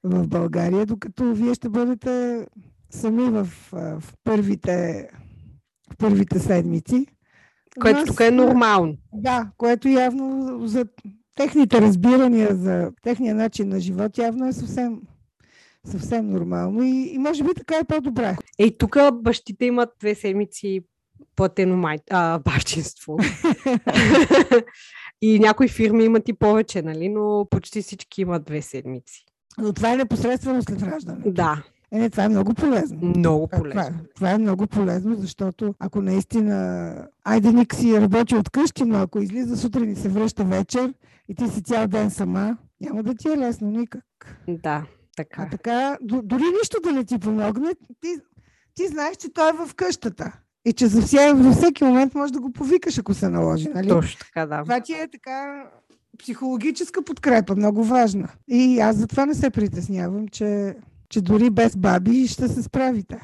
[0.04, 2.46] в България, докато вие ще бъдете
[2.90, 5.08] сами в, в, първите,
[5.92, 7.06] в първите седмици.
[7.80, 8.96] Което Нас, тук е нормално.
[9.12, 10.84] Да, което явно за
[11.34, 15.00] техните разбирания, за техния начин на живот, явно е съвсем,
[15.86, 18.36] съвсем нормално и, и може би така е по-добре.
[18.58, 20.80] Ей, тук бащите имат две седмици
[21.36, 21.98] платено май...
[22.10, 23.18] а, бащинство.
[25.22, 27.08] и някои фирми имат и повече, нали?
[27.08, 29.24] Но почти всички имат две седмици.
[29.58, 31.22] Но това е непосредствено след раждане.
[31.26, 31.62] Да,
[31.92, 32.98] Е, това е много полезно.
[33.02, 33.98] много Това, това, полезно.
[34.14, 36.94] това е много полезно, защото ако наистина...
[37.24, 40.94] Айде Ник си работи от къщи, но ако излиза сутрин и се връща вечер
[41.28, 44.04] и ти си цял ден сама, няма да ти е лесно никак.
[44.48, 45.42] Да, така.
[45.42, 47.70] А така, дори нищо да не ти помогне,
[48.00, 48.08] ти,
[48.74, 50.32] ти знаеш, че той е в къщата.
[50.64, 53.68] И че за, вся, за всеки момент можеш да го повикаш, ако се наложи.
[53.74, 53.88] Нали?
[53.88, 54.62] Точно така, да.
[54.62, 55.64] Това ти е така
[56.18, 58.28] психологическа подкрепа, много важна.
[58.48, 60.74] И аз затова не се притеснявам, че,
[61.08, 63.20] че дори без баби ще се справите.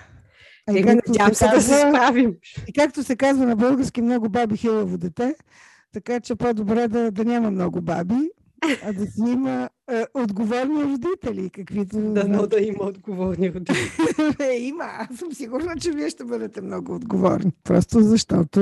[0.69, 2.33] А и както се да се казва- справим.
[2.69, 5.35] И както се казва на български, много баби хилаво дете,
[5.93, 8.31] така че по-добре да, да няма много баби,
[8.85, 11.99] а да си има е, отговорни родители, каквито...
[11.99, 13.91] Дано да има отговорни родители.
[14.51, 14.85] Е, има.
[14.85, 17.53] Аз съм сигурна, че вие ще бъдете много отговорни.
[17.65, 18.61] Просто защото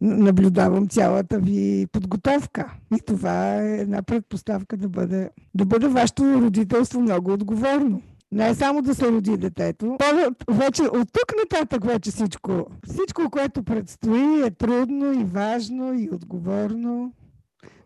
[0.00, 2.72] наблюдавам цялата ви подготовка.
[2.96, 8.02] И това е една предпоставка да бъде, да бъде вашето родителство много отговорно.
[8.32, 9.96] Не е само да се роди детето.
[9.98, 16.08] То вече от тук нататък вече всичко, всичко, което предстои е трудно и важно и
[16.12, 17.12] отговорно.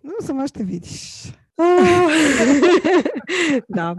[0.04, 1.24] Но сама ще видиш.
[3.70, 3.96] да.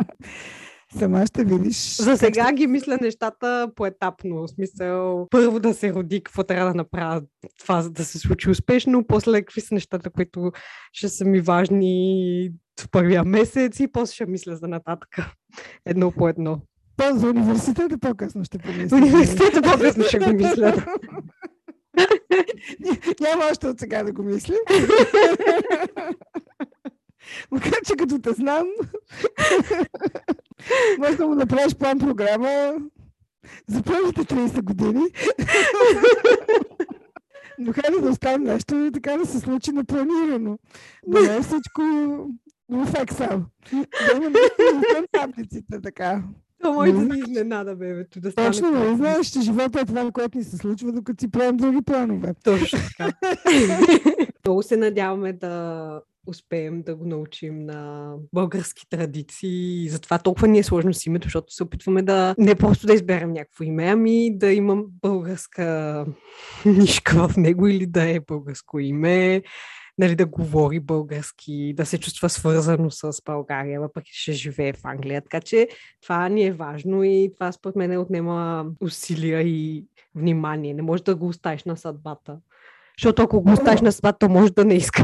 [0.97, 1.95] Сама ще видиш.
[1.95, 4.41] За сега ги мисля нещата поетапно.
[4.41, 7.21] В смисъл, първо да се роди, какво трябва да направя
[7.59, 10.51] това, за да се случи успешно, после какви са нещата, които
[10.93, 15.09] ще са ми важни в първия месец и после ще мисля за нататък.
[15.85, 16.61] Едно по едно.
[16.97, 18.97] То за университета по-късно ще помисля.
[18.97, 20.73] Университета по-късно ще го мисля.
[23.21, 24.55] Няма още от сега да го мисля.
[27.51, 28.67] Макар, че като те знам,
[30.99, 32.73] може да му направиш план програма
[33.67, 35.05] за първите 30 години.
[37.59, 40.57] Но хайде да оставим нещо и така да се случи непланирано.
[41.07, 41.81] Да не е всичко
[42.69, 43.43] в Excel.
[43.71, 46.23] Да има нещо извън таблиците, така.
[46.63, 48.31] То може да ни изненада, бебето, да.
[48.31, 51.57] Точно, нали по- знаеш, че живота е това, което ни се случва, докато си правим
[51.57, 52.33] други планове.
[52.43, 53.11] Точно така.
[54.45, 59.83] Много се надяваме да успеем да го научим на български традиции.
[59.85, 62.93] И затова толкова ни е сложно с името, защото се опитваме да не просто да
[62.93, 66.05] изберем някакво име, ами да имам българска
[66.65, 69.41] нишка в него или да е българско име,
[69.97, 75.21] нали, да говори български, да се чувства свързано с България, въпреки ще живее в Англия.
[75.21, 75.67] Така че
[76.01, 79.85] това ни е важно и това според мен отнема усилия и
[80.15, 80.73] внимание.
[80.73, 82.37] Не можеш да го оставиш на съдбата.
[82.99, 85.01] Защото ако го оставиш на съдбата, може да не иска.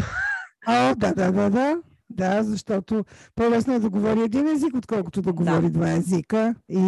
[0.68, 1.78] О, да, да, да, да.
[2.10, 3.06] Да, защото
[3.36, 6.56] по-лесно е да говори един език, отколкото да говори два езика.
[6.70, 6.80] И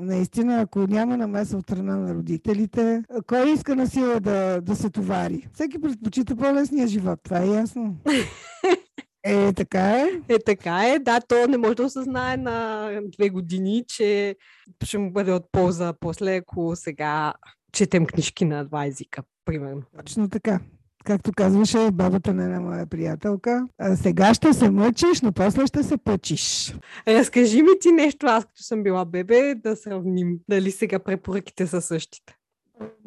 [0.00, 4.90] наистина, ако няма намеса от страна на родителите, кой иска на сила да, да се
[4.90, 5.48] товари?
[5.54, 7.96] Всеки предпочита по-лесния живот, това е ясно.
[9.24, 10.08] Е, така е.
[10.28, 10.98] Е, така е.
[10.98, 14.36] Да, то не може да осъзнае на две години, че
[14.84, 17.34] ще му бъде от полза после, ако сега
[17.72, 19.82] четем книжки на два езика, примерно.
[19.96, 20.60] Точно така.
[21.08, 25.82] Както казваше бабата на една моя приятелка, а сега ще се мъчиш, но после ще
[25.82, 26.74] се пъчиш.
[27.08, 31.80] Разкажи ми ти нещо, аз като съм била бебе, да сравним дали сега препоръките са
[31.80, 32.36] същите.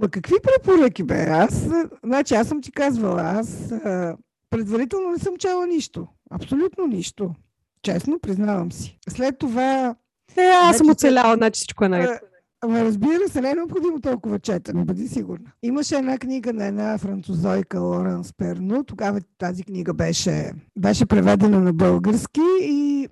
[0.01, 1.25] Ма какви препоръки бе?
[1.29, 1.67] Аз,
[2.03, 4.17] значи аз съм ти казвала, аз а,
[4.49, 6.07] предварително не съм чела нищо.
[6.31, 7.35] Абсолютно нищо.
[7.81, 8.99] Честно, признавам си.
[9.09, 9.95] След това,
[10.37, 12.21] Е, аз съм Значи, оцеляла, значи всичко е наред.
[12.61, 15.51] Ама разбира се, не е необходимо толкова четене, бъди сигурна.
[15.63, 18.83] Имаше една книга на една французойка Лоренс Перно.
[18.83, 23.07] Тогава тази книга беше, беше преведена на български и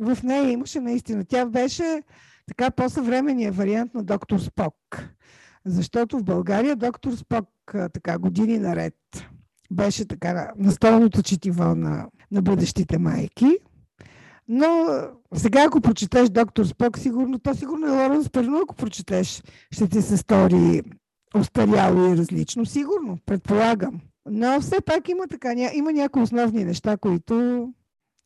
[0.00, 1.24] в нея имаше наистина.
[1.24, 2.02] Тя беше
[2.46, 4.74] така по-съвременния вариант на доктор Спок.
[5.64, 7.48] Защото в България доктор Спок
[7.92, 8.94] така години наред
[9.70, 13.58] беше така на- настолното четиво на, на бъдещите майки.
[14.48, 14.86] Но
[15.34, 20.02] сега, ако прочетеш доктор Спок, сигурно, то сигурно е Лоренс Перно, ако прочетеш, ще ти
[20.02, 20.82] се стори
[21.36, 22.66] устаряло и различно.
[22.66, 24.00] Сигурно, предполагам.
[24.30, 27.68] Но все пак има, така, има някои основни неща, които,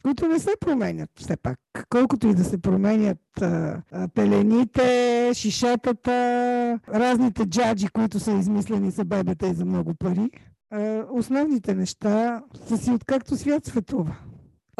[0.02, 1.58] които не се променят все пак.
[1.90, 9.04] Колкото и да се променят а, а, пелените, шишетата, разните джаджи, които са измислени за
[9.04, 10.30] бебета и за много пари.
[10.70, 14.16] А, основните неща са си откакто свят светува.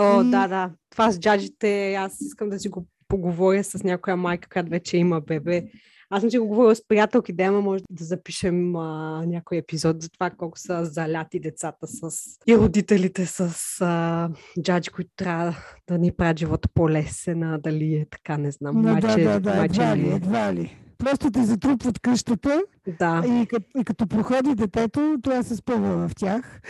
[0.01, 0.71] О, да, да.
[0.91, 5.21] Това с джаджите, аз искам да си го поговоря с някоя майка, която вече има
[5.21, 5.65] бебе.
[6.13, 10.03] Аз съм си го говорила с приятелки, да, ама може да запишем а, някой епизод
[10.03, 12.11] за това колко са заляти децата с
[12.47, 14.31] и родителите с а,
[14.63, 15.57] джаджи, които трябва
[15.89, 18.83] да ни правят живота по-лесен, а дали е така, не знам.
[18.83, 20.15] Но Майче, да, да, да, майче едва ли е?
[20.15, 20.77] едва ли.
[20.99, 22.63] Просто те затрупват къщата
[22.99, 26.61] Да, и, като, и като проходи детето, това се спъва в тях.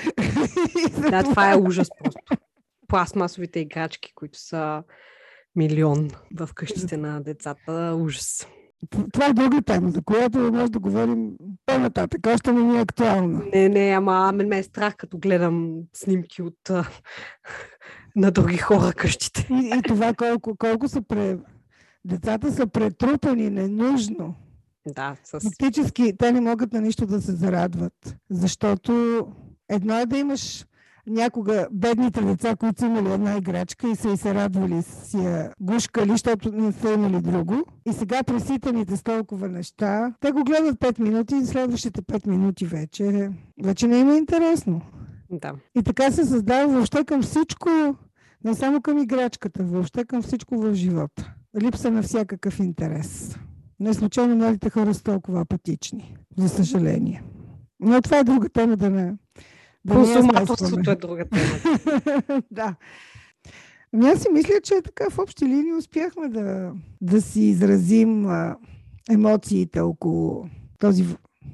[1.11, 2.21] Да, това е ужас просто.
[2.91, 4.83] Пластмасовите играчки, които са
[5.57, 8.47] милион в къщите на децата, ужас.
[9.13, 11.31] Това е друга тема, за която може да говорим
[11.67, 12.27] по-нататък.
[12.27, 13.43] Още не ни е актуална.
[13.55, 16.71] Не, не, ама мен ме е страх, като гледам снимки от
[18.17, 19.49] на други хора къщите.
[19.51, 21.39] И, и това колко, колко са пре...
[22.05, 24.35] Децата са претрупани ненужно.
[24.87, 25.41] Да, с...
[25.41, 29.27] Фактически те не могат на нищо да се зарадват, защото
[29.69, 30.67] едно е да имаш
[31.11, 35.53] някога бедните деца, които са имали една играчка и са и се радвали си я
[35.61, 37.65] гушкали, защото не са имали друго.
[37.89, 42.67] И сега преситаните с толкова неща, те го гледат 5 минути и следващите 5 минути
[42.67, 43.31] вече,
[43.63, 44.81] вече не има интересно.
[45.31, 45.53] Да.
[45.79, 47.69] И така се създава въобще към всичко,
[48.45, 51.33] не само към играчката, въобще към всичко в живота.
[51.63, 53.39] Липса на всякакъв интерес.
[53.81, 57.23] Не случайно младите хора са толкова апатични, за съжаление.
[57.81, 59.15] Но това е друга тема да не.
[59.85, 62.43] Да Консуматорството е друга тема.
[62.51, 62.77] да.
[63.95, 68.57] Ами аз си мисля, че така в общи линии успяхме да, да си изразим а,
[69.11, 71.05] емоциите около този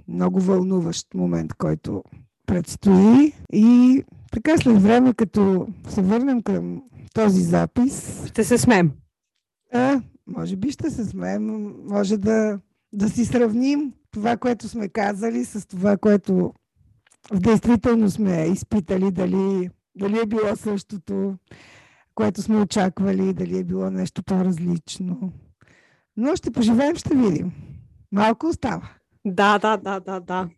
[0.08, 2.02] много вълнуващ момент, който
[2.46, 3.32] предстои.
[3.52, 4.02] И
[4.32, 6.82] така след време, като се върнем към
[7.14, 8.92] този запис, Ще се смеем.
[9.72, 12.58] а, може би ще се смеем, може да,
[12.92, 16.52] да си сравним това, което сме казали с това, което
[17.32, 21.34] в действително сме изпитали, дали, дали е било същото,
[22.14, 25.32] което сме очаквали, дали е било нещо по-различно.
[26.16, 27.52] Но ще поживеем, ще видим.
[28.12, 28.90] Малко остава.
[29.24, 30.48] Да, да, да, да, да.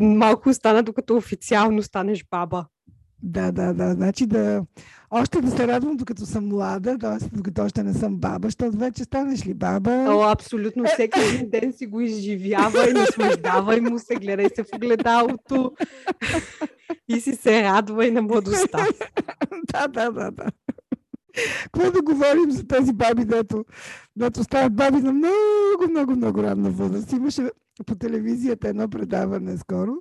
[0.00, 2.66] Малко остана, докато официално станеш баба.
[3.22, 3.92] Да, да, да.
[3.92, 4.64] Значи да
[5.10, 7.36] още да се радвам, докато съм млада, т.е.
[7.36, 9.90] докато още не съм баба, защото вече станеш ли баба?
[9.90, 14.62] О, абсолютно всеки един ден си го изживява и наслаждава и му се гледай се
[14.62, 15.72] в огледалото
[17.08, 18.86] и си се радва и на младостта.
[19.72, 20.46] да, да, да, да.
[21.62, 23.64] Какво да говорим за тези баби, дето,
[24.16, 27.12] дето стават баби на много, много, много ранна възраст.
[27.12, 27.50] Имаше
[27.86, 29.92] по телевизията едно предаване скоро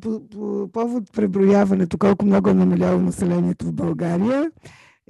[0.00, 4.50] по, по повод преброяването, колко много е намаляло населението в България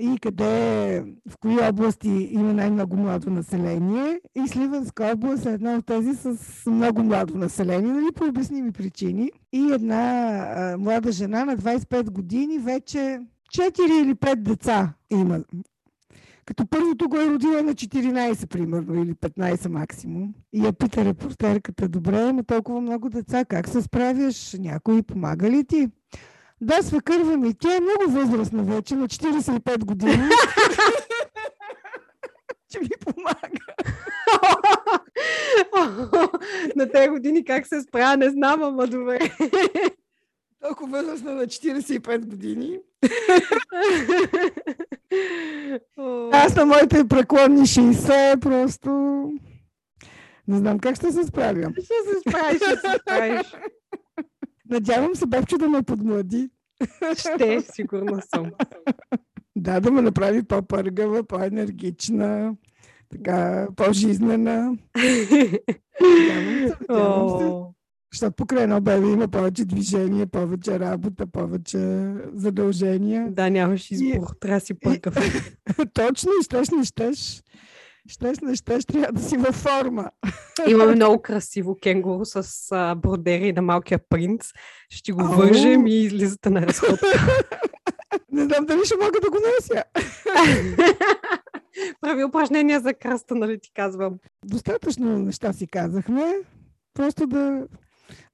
[0.01, 4.21] и къде, в кои области има най-много младо население.
[4.35, 9.31] И Сливанска област е една от тези с много младо население, нали, по обясними причини.
[9.53, 13.21] И една а, млада жена на 25 години вече
[13.57, 15.41] 4 или 5 деца има.
[16.51, 20.35] Като първото го е родила на 14, примерно, или 15 максимум.
[20.53, 24.57] И я пита репортерката, добре, има толкова много деца, как се справяш?
[24.59, 25.89] Някой помага ли ти?
[26.61, 27.55] Да, свекърва ми.
[27.55, 30.29] Тя е много възрастна вече, на 45 години.
[32.71, 33.61] че ми помага.
[36.77, 39.19] на тези години как се справя, не знам, ама добре.
[40.61, 42.79] Толкова възрастна на 45 години.
[46.33, 48.91] Аз на моите преклонни 60 просто...
[50.49, 51.73] Не знам как ще се справя.
[51.73, 53.55] Ще се справиш, ще се справиш.
[54.71, 56.51] Надявам се Бебчо да ме подмлади.
[57.19, 58.51] Ще, сигурна съм.
[59.57, 62.55] Да, да ме направи по-пъргава, по-енергична,
[63.11, 64.77] така, по-жизнена.
[66.01, 67.80] Надявам се, надявам се.
[68.13, 73.27] Защото покрай едно бебе има повече движение, повече работа, повече задължения.
[73.31, 74.27] Да, нямаш избор.
[74.41, 75.15] Трябва да си пъркав.
[75.95, 77.43] Точно, и щеш, не щеш.
[78.09, 80.11] Щеш, не щеш, трябва да си във форма.
[80.69, 84.47] Имаме много красиво кенгуру с а, бродери на малкия принц.
[84.89, 85.35] Ще го Ау.
[85.35, 87.07] вържем и излизате на разходка.
[88.33, 89.85] Не знам дали ще мога да го нося.
[92.01, 94.19] Прави упражнения за кръста, нали ти казвам.
[94.45, 96.35] Достатъчно неща си казахме.
[96.95, 97.67] Просто да,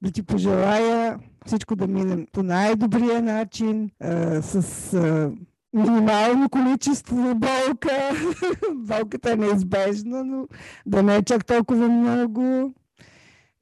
[0.03, 5.33] да ти пожелая всичко да мине по най-добрия начин, а, с а,
[5.73, 8.11] минимално количество болка.
[8.75, 10.47] Болката е неизбежна, но
[10.87, 12.75] да не е чак толкова много.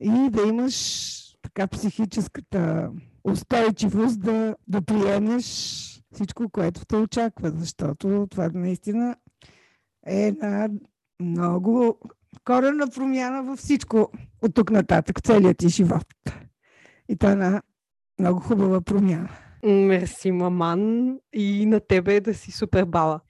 [0.01, 2.91] И да имаш така психическата
[3.25, 5.45] устойчивост да, да приемеш
[6.13, 9.17] всичко, което те очаква, защото това наистина
[10.07, 10.69] е една
[11.21, 11.99] много
[12.45, 14.11] корена промяна във всичко
[14.43, 16.07] от тук нататък, целият ти живот.
[17.09, 17.63] И това е една
[18.19, 19.29] много хубава промяна.
[19.65, 21.15] Мерси, маман.
[21.33, 23.21] И на тебе да си супер баба.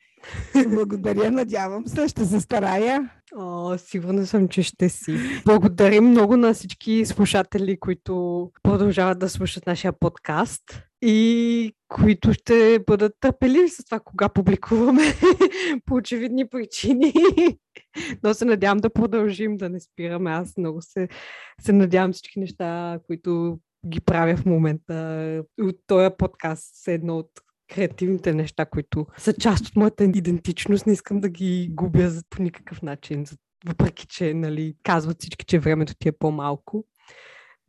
[0.68, 3.10] Благодаря, надявам се, ще се старая.
[3.36, 5.18] О, сигурна съм, че ще си.
[5.44, 10.62] Благодарим много на всички слушатели, които продължават да слушат нашия подкаст
[11.06, 15.02] и които ще бъдат търпеливи с това, кога публикуваме
[15.86, 17.12] по очевидни причини.
[18.22, 20.30] Но се надявам да продължим, да не спираме.
[20.30, 21.08] Аз много се,
[21.60, 27.30] се надявам всички неща, които ги правя в момента от този подкаст са едно от
[27.74, 30.86] креативните неща, които са част от моята идентичност.
[30.86, 33.24] Не искам да ги губя по никакъв начин,
[33.66, 36.84] въпреки че нали, казват всички, че времето ти е по-малко.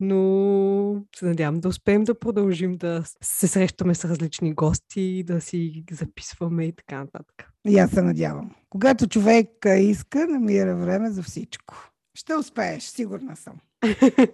[0.00, 5.84] Но се надявам да успеем да продължим да се срещаме с различни гости, да си
[5.90, 7.50] записваме и така нататък.
[7.68, 8.54] И аз се надявам.
[8.70, 11.74] Когато човек иска, намира време за всичко.
[12.14, 13.54] Ще успееш, сигурна съм.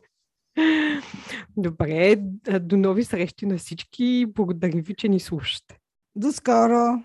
[1.57, 2.17] Добре,
[2.61, 4.27] до нови срещи на всички.
[4.29, 5.79] Благодаря ви, че ни слушате.
[6.17, 7.03] До скоро!